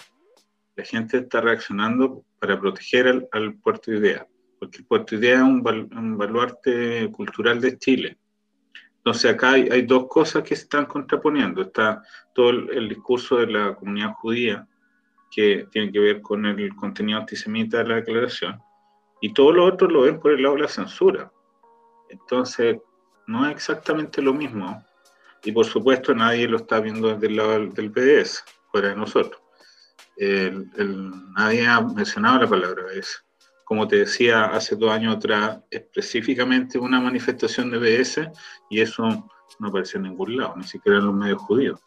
[0.77, 4.27] la gente está reaccionando para proteger al, Puerto Idea,
[4.59, 8.19] porque el Puerto Idea es un, baluarte cultural de Chile.
[8.99, 11.63] Entonces acá hay, dos cosas que se están contraponiendo.
[11.63, 12.03] Está
[12.35, 14.67] todo el discurso de la comunidad judía,
[15.31, 18.61] que tiene que ver con el contenido antisemita de la declaración,
[19.21, 21.33] y todo lo otro lo ven por el lado de la censura.
[22.09, 22.77] Entonces,
[23.27, 24.85] no es exactamente lo mismo.
[25.45, 29.41] Y por supuesto, nadie lo está viendo desde el lado del, PDS, fuera de nosotros.
[31.37, 33.25] nadie ha mencionado la palabra BDS.
[33.65, 38.31] Como te decía hace dos años atrás, específicamente una manifestación de BS,
[38.71, 39.03] y eso
[39.59, 41.81] no apareció en ningún lado, ni siquiera en los medios judíos.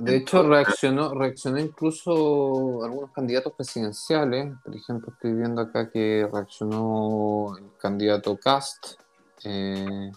[0.00, 4.54] De hecho, reaccionó, reaccionó incluso algunos candidatos presidenciales.
[4.64, 8.94] Por ejemplo, estoy viendo acá que reaccionó el candidato Cast,
[9.44, 10.10] eh,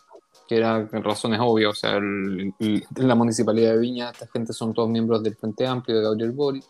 [0.47, 1.71] que era razones obvias.
[1.71, 2.53] O sea, en
[2.95, 6.65] la municipalidad de Viña, esta gente son todos miembros del Frente Amplio de Gabriel Boric.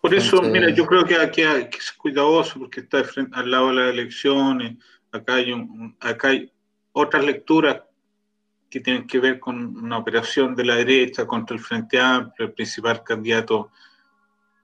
[0.00, 3.02] Por eso, mira, yo creo que aquí hay que ser cuidadoso porque está
[3.32, 4.76] al lado de las elecciones.
[5.10, 6.52] Acá hay, un, acá hay
[6.92, 7.82] otras lecturas
[8.70, 12.52] que tienen que ver con una operación de la derecha contra el Frente Amplio, el
[12.52, 13.70] principal candidato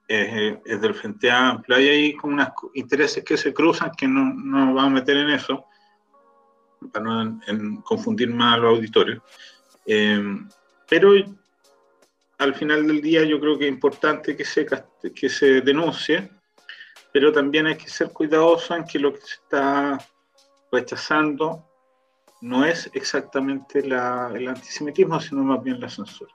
[0.07, 1.77] es, del Frente Amplio.
[1.77, 5.29] Hay ahí como unos intereses que se cruzan que no, no vamos a meter en
[5.29, 5.65] eso,
[6.91, 9.21] para no confundir más a los auditorios.
[9.85, 10.21] Eh,
[10.87, 11.13] pero
[12.37, 14.65] al final del día yo creo que es importante que se,
[15.15, 16.29] que se denuncie,
[17.11, 19.97] pero también hay que ser cuidadoso en que lo que se está
[20.71, 21.69] rechazando
[22.41, 26.33] no es exactamente el antisemitismo, sino más bien la censura.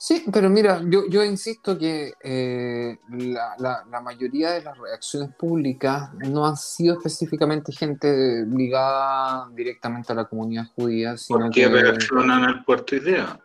[0.00, 6.56] Sí, pero mira, yo, insisto que eh, la, mayoría de las reacciones públicas no han
[6.56, 12.94] sido específicamente gente ligada directamente a la comunidad judía, sino ¿Por qué reaccionan al puerto
[12.94, 13.40] idea?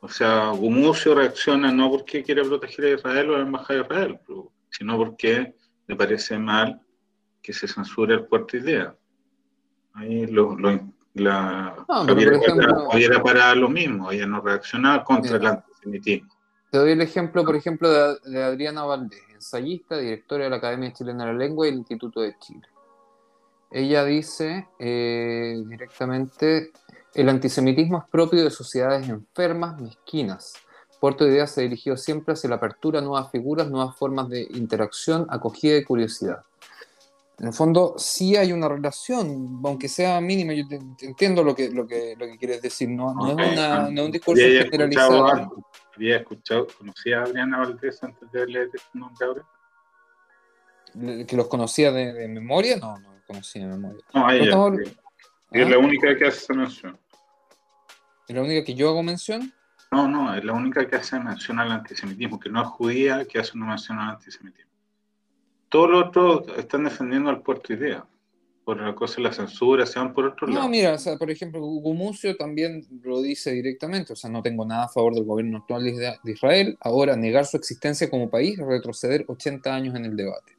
[0.00, 3.84] O sea, Gumucio reacciona no porque quiere proteger a Israel o a la embajada de
[3.86, 4.20] Israel,
[4.68, 5.54] sino porque
[5.86, 6.78] le parece mal
[7.40, 8.94] que se censure el puerto idea.
[9.94, 10.56] Ahí lo,
[11.16, 16.30] la no, para lo mismo, ella no reaccionaba contra el antisemitismo.
[16.70, 17.88] Te doy el ejemplo, por ejemplo,
[18.18, 22.20] de, Adriana Valdés, ensayista, directora de la Academia Chilena de la Lengua y el Instituto
[22.20, 22.66] de Chile.
[23.70, 26.72] Ella dice eh, directamente,
[27.14, 30.54] el antisemitismo es propio de sociedades enfermas, mezquinas.
[31.00, 34.46] Puerto de Ideas se dirigió siempre hacia la apertura a nuevas figuras, nuevas formas de
[34.50, 36.42] interacción, acogida y curiosidad.
[37.38, 40.64] En el fondo, sí hay una relación, aunque sea mínima, yo
[41.00, 44.06] entiendo lo que, lo, que, lo que quieres decir, no, no, es, una, no es
[44.06, 45.52] un discurso generalizado.
[45.94, 49.46] Había escuchado, ¿conocía a Adriana Valdés antes de leer su nombre ahora?
[51.26, 52.78] ¿Que los conocía de, memoria?
[52.78, 54.04] No, no los conocía de memoria.
[54.14, 54.90] No, ella.
[55.50, 55.78] Es la ¿Ah?
[55.78, 56.98] única que hace mención.
[58.28, 59.52] ¿Es la única que yo hago mención?
[59.92, 63.38] No, no, es la única que hace mención al antisemitismo, que no es judía, que
[63.38, 64.65] hace una mención al antisemitismo
[65.68, 68.04] todos los otros están defendiendo al puerto idea.
[68.64, 70.62] Por la cosa de la censura, se van por otro lado.
[70.62, 74.66] No, mira, o sea, por ejemplo, Gumucio también lo dice directamente, o sea, no tengo
[74.66, 76.76] nada a favor del gobierno actual de Israel.
[76.80, 80.56] Ahora, negar su existencia como país, retroceder 80 años en el debate.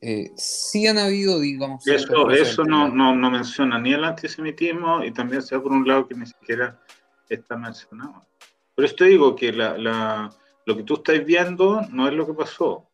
[0.00, 1.86] Eh, sí han habido, digamos...
[1.86, 5.86] Eso, eso no, no, no, menciona ni el antisemitismo y también se va por un
[5.86, 6.80] lado que ni siquiera
[7.28, 8.24] está mencionado.
[8.74, 10.30] Por eso te digo que la, la,
[10.64, 12.88] lo que tú estás viendo no es lo que pasó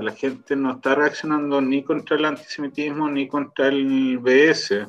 [0.00, 4.86] la gente no está reaccionando ni contra el antisemitismo, ni contra el BS,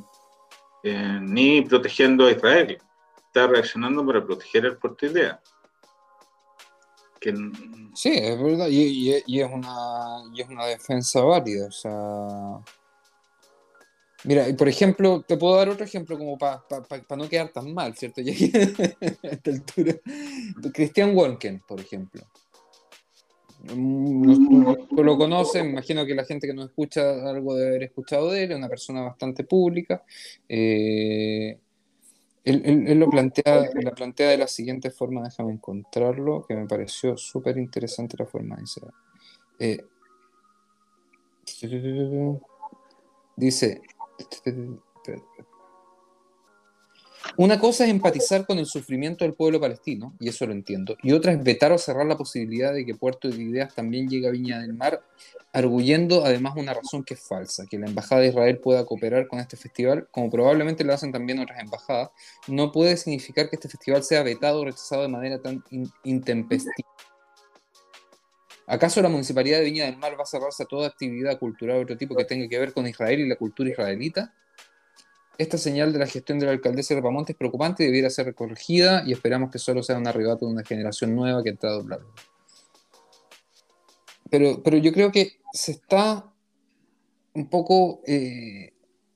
[0.84, 2.78] eh, ni protegiendo a Israel.
[3.18, 5.40] Está reaccionando para proteger el puerto idea.
[7.96, 11.68] Sí, es verdad, y, es una, y es una defensa válida.
[11.68, 12.62] O sea,
[14.26, 16.64] Mira, por ejemplo, te puedo dar otro ejemplo como para
[17.16, 18.22] no quedar tan mal, ¿cierto?
[19.24, 19.94] a esta altura.
[20.74, 22.24] Christian Wolken, por ejemplo.
[23.74, 28.44] No, lo conocen, imagino que la gente que nos escucha algo de haber escuchado de
[28.44, 30.04] él, es una persona bastante pública.
[30.48, 31.58] Eh,
[32.44, 37.58] él, lo plantea, la plantea de la siguiente forma, déjame encontrarlo, que me pareció súper
[37.58, 38.64] interesante la forma de
[39.60, 39.84] eh,
[43.36, 43.82] dice,
[47.38, 51.12] una cosa es empatizar con el sufrimiento del pueblo palestino, y eso lo entiendo, y
[51.12, 54.32] otra es vetar o cerrar la posibilidad de que Puerto de Ideas también llegue a
[54.32, 55.02] Viña del Mar,
[55.54, 59.40] arguyendo además una razón que es falsa, que la Embajada de Israel pueda cooperar con
[59.40, 62.10] este festival, como probablemente lo hacen también otras embajadas,
[62.48, 65.64] no puede significar que este festival sea vetado o rechazado de manera tan
[66.04, 66.90] intempestiva.
[68.68, 71.84] ¿Acaso la Municipalidad de Viña del Mar va a cerrarse a toda actividad cultural de
[71.84, 74.34] otro tipo que tenga que ver con Israel y la cultura israelita?
[75.38, 78.34] Esta señal de la gestión de la alcaldesa de Rapamonte es preocupante y debiera ser
[78.34, 82.00] corregida y esperamos que solo sea un arrebato de una generación nueva que a doblar.
[84.30, 86.26] Pero, pero yo creo que se está
[87.34, 88.74] un poco eh,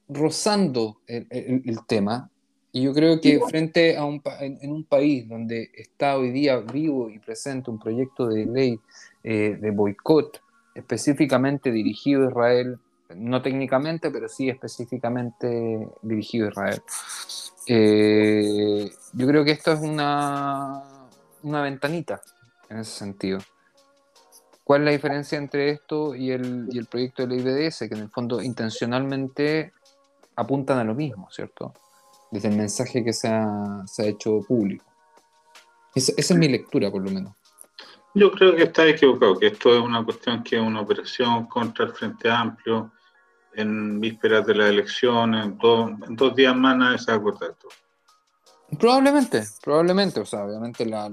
[0.09, 2.29] rozando el, tema
[2.71, 7.09] y yo creo que frente a un, en, un país donde está hoy día vivo
[7.09, 8.79] y presente un proyecto de ley
[9.23, 10.41] eh, de boicot
[10.75, 12.79] específicamente dirigido a Israel
[13.15, 16.81] no técnicamente, pero sí específicamente dirigido a Israel.
[17.67, 20.83] Eh, yo creo que esto es una,
[21.43, 22.21] una ventanita
[22.69, 23.39] en ese sentido.
[24.63, 27.79] ¿Cuál es la diferencia entre esto y el, y el proyecto del IBDS?
[27.79, 29.73] Que en el fondo intencionalmente
[30.35, 31.73] apuntan a lo mismo, ¿cierto?
[32.31, 34.85] desde el mensaje que se ha, se ha hecho público.
[35.95, 37.33] esa es mi lectura, por lo menos.
[38.13, 41.85] Yo creo que está equivocado, que esto es una cuestión que es una operación contra
[41.85, 42.91] el Frente Amplio
[43.59, 45.57] en vísperas de las elecciones, en,
[46.07, 47.67] en dos días más nadie se va a acordar esto.
[48.77, 51.07] Probablemente, probablemente, o sea, obviamente la,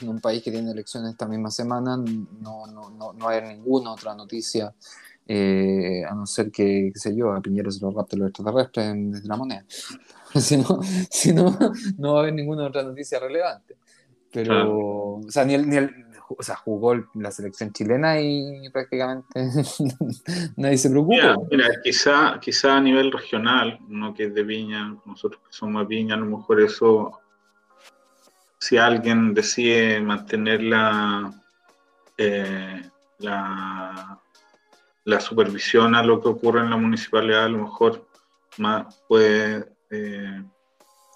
[0.00, 3.92] en un país que tiene elecciones esta misma semana no, no, no, no hay ninguna
[3.92, 4.74] otra noticia,
[5.26, 8.94] eh, a no ser que, qué sé yo, a Piñera se lo rapte los extraterrestres
[8.96, 9.64] desde la moneda.
[10.34, 11.56] si no, si no,
[11.98, 13.76] no va a haber ninguna otra noticia relevante.
[14.32, 15.90] Pero, o sea, ni el, ni el,
[16.36, 19.28] o sea, jugó la selección chilena y prácticamente
[20.56, 21.36] nadie se preocupa.
[21.50, 25.94] Mira, quizá, quizá a nivel regional, uno que es de Viña, nosotros que somos de
[25.94, 27.20] Viña, a lo mejor eso,
[28.58, 31.32] si alguien decide mantener la,
[32.16, 32.82] eh,
[33.18, 34.20] la,
[35.20, 38.06] supervisión a lo que ocurre en la municipalidad, a lo mejor
[38.58, 40.42] más puede eh,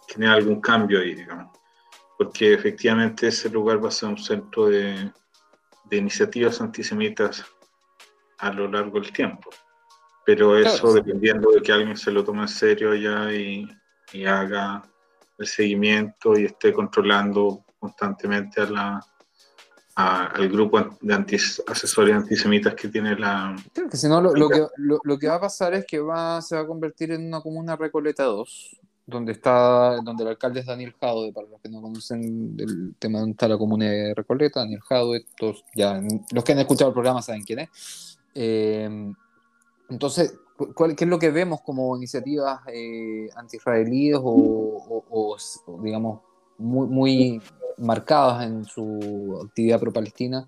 [0.09, 1.62] generar algún cambio ahí, digamos
[2.23, 5.11] porque efectivamente ese lugar va a ser un centro de,
[5.91, 7.45] iniciativas antisemitas
[8.39, 9.51] a lo largo del tiempo.
[10.25, 13.69] Pero eso dependiendo de que alguien se lo tome en serio ya y,
[14.25, 14.83] haga
[15.39, 19.07] el seguimiento y esté controlando constantemente a la,
[19.97, 23.57] al grupo de asesores antisemitas que tiene la...
[23.73, 26.55] Creo que si no, lo, que, lo, que va a pasar es que va, se
[26.55, 28.81] va a convertir en una comuna Recoleta 2,
[29.13, 33.19] donde está, donde el alcalde es Daniel Jadwe, para los que no conocen el tema
[33.19, 36.01] de donde está la comuna de Recoleta, Daniel Jadwe, todos ya,
[36.33, 38.19] los que han escuchado el programa saben quién es.
[38.35, 39.13] Eh,
[39.89, 40.35] entonces,
[40.75, 45.37] ¿cuál, ¿qué es lo que vemos como iniciativas eh, anti-israelíes o,
[45.83, 46.21] digamos,
[46.59, 47.43] muy, muy
[47.79, 50.47] marcadas en su actividad pro-palestina,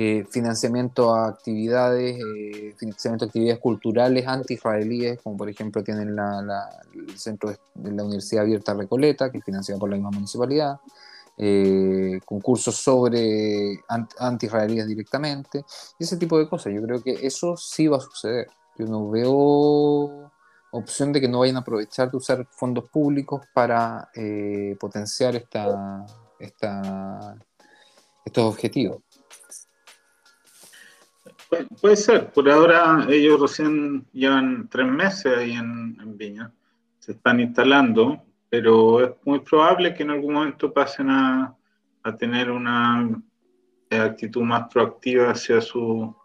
[0.00, 6.68] eh, financiamiento a actividades, eh, financiamiento a actividades culturales anti-israelíes, como por ejemplo tienen la,
[6.94, 10.78] el centro de la Universidad Abierta Recoleta, que es financiado por la misma municipalidad,
[11.36, 13.80] eh, concursos sobre
[14.18, 15.64] anti-israelíes directamente,
[15.98, 16.72] y ese tipo de cosas.
[16.72, 18.46] Yo creo que eso sí va a suceder.
[18.78, 20.30] Yo no veo
[20.70, 24.08] opción de que no vayan a aprovechar de usar fondos públicos para
[24.78, 26.06] potenciar esta,
[26.38, 27.34] estos
[28.36, 29.02] objetivos.
[31.80, 36.52] puede ser, por ahora ellos recién llevan tres meses ahí en, Viña,
[36.98, 41.54] se están instalando, pero es muy probable que en algún momento pasen a,
[42.18, 43.22] tener una
[43.90, 46.16] actitud más proactiva hacia su,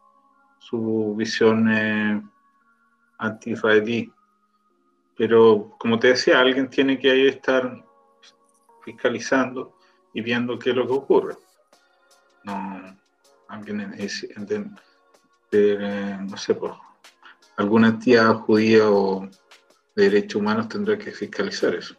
[0.63, 2.21] su visión eh,
[3.17, 4.09] anti-israelí.
[5.17, 7.83] Pero como te decía, alguien tiene que ahí estar
[8.83, 9.75] fiscalizando
[10.13, 11.35] y viendo qué es lo que ocurre.
[12.43, 12.97] No,
[13.47, 13.95] alguien
[15.51, 16.75] de, no sé, por
[17.57, 19.29] alguna entidad judía o
[19.95, 21.95] de derechos humanos tendrá que fiscalizar eso.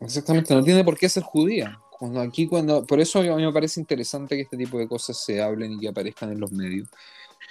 [0.00, 1.78] Exactamente, no tiene por qué ser judía.
[2.18, 5.42] Aquí, cuando, por eso a mí me parece interesante que este tipo de cosas se
[5.42, 6.88] hablen y que aparezcan en los medios,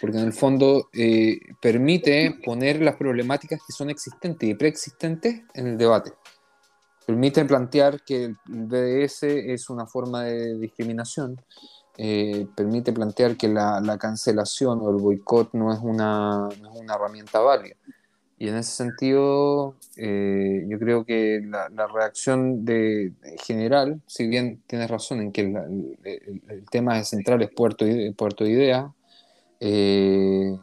[0.01, 5.67] porque en el fondo eh, permite poner las problemáticas que son existentes y preexistentes en
[5.67, 6.13] el debate
[7.09, 11.41] permite plantear que el BDS es una forma de discriminación,
[11.97, 16.47] eh, permite plantear que la, cancelación o el boicot no es una,
[16.87, 17.75] herramienta válida.
[18.37, 24.91] Y en ese sentido, eh, yo creo que la, reacción de, general, si bien tienes
[24.91, 27.85] razón en que el, tema central es Puerto,
[28.15, 28.93] Puerto de Idea,
[29.59, 30.55] eh,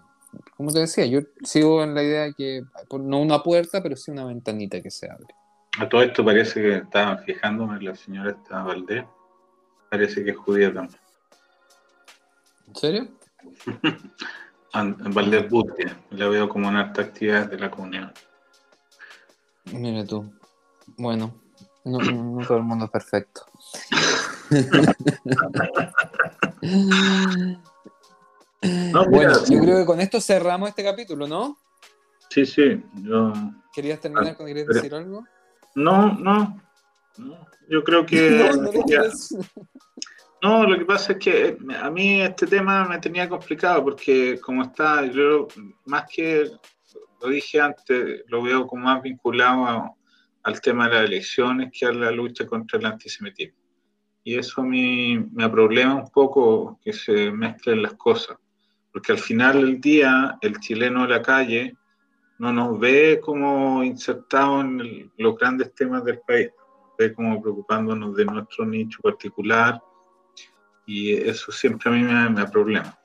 [0.57, 2.63] como te decía, yo sigo en la idea de que
[3.01, 5.35] no una puerta, pero sí una ventanita que se abre.
[5.79, 9.05] A todo esto parece que estaban fijándome la señora esta Valdés.
[9.91, 11.01] Parece que es judía también.
[12.69, 13.09] ¿En serio?
[15.15, 15.97] Valdés Butte.
[16.11, 18.15] La veo como en alta actividad de la comunidad.
[19.73, 20.33] Mira tú.
[20.97, 21.35] Bueno,
[21.85, 21.99] no,
[22.47, 23.43] todo el mundo es perfecto.
[29.11, 31.59] bueno, yo creo que con esto cerramos este capítulo, ¿no?
[32.31, 32.81] Sí, sí.
[33.73, 35.25] ¿Querías terminar con querías decir algo?
[35.77, 36.61] No, no,
[37.69, 38.51] Yo creo que.
[40.43, 44.39] No, lo que pasa es que eh, a mí este tema me tenía complicado porque,
[44.39, 45.49] como está, yo
[45.87, 46.51] más que
[47.21, 49.97] lo dije antes, lo veo como más vinculado
[50.43, 53.59] al tema de las elecciones que a la lucha contra el antisemitismo.
[54.23, 58.37] Y eso a mí me problema un poco que se mezclen las cosas,
[58.93, 61.77] porque al final del día el chileno de la calle
[62.39, 66.51] no nos ve como insertados en los grandes temas del país,
[66.99, 69.83] ve como preocupándonos de nuestro nicho particular
[70.87, 72.99] y eso siempre a mí me, da problema.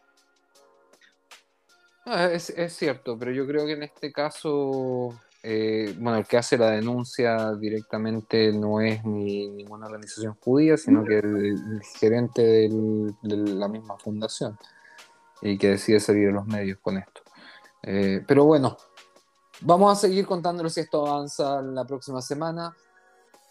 [2.06, 5.14] es, cierto, pero yo creo que en este caso
[5.44, 11.04] eh, bueno, el que hace la denuncia directamente no es ni ninguna organización judía, sino
[11.04, 14.58] que el, gerente de la misma fundación
[15.42, 17.22] y que decide salir a los medios con esto.
[17.82, 18.78] Eh, pero bueno,
[19.62, 22.76] vamos a seguir contándoles si esto avanza la próxima semana.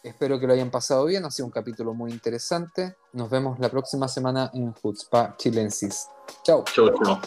[0.02, 2.96] Espero que lo hayan pasado bien, ha sido un capítulo muy interesante.
[3.12, 6.08] Nos vemos la próxima semana en Hutzpa Chilensis.
[6.42, 6.64] Chao.
[6.74, 7.20] Chao, chao.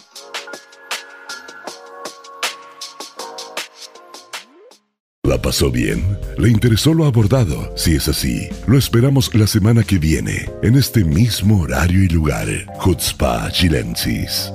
[5.26, 6.18] ¿La pasó bien?
[6.38, 7.76] ¿Le interesó lo abordado?
[7.78, 12.48] Si es así, lo esperamos la semana que viene, en este mismo horario y lugar.
[12.86, 14.52] Hutzpa Chilensis.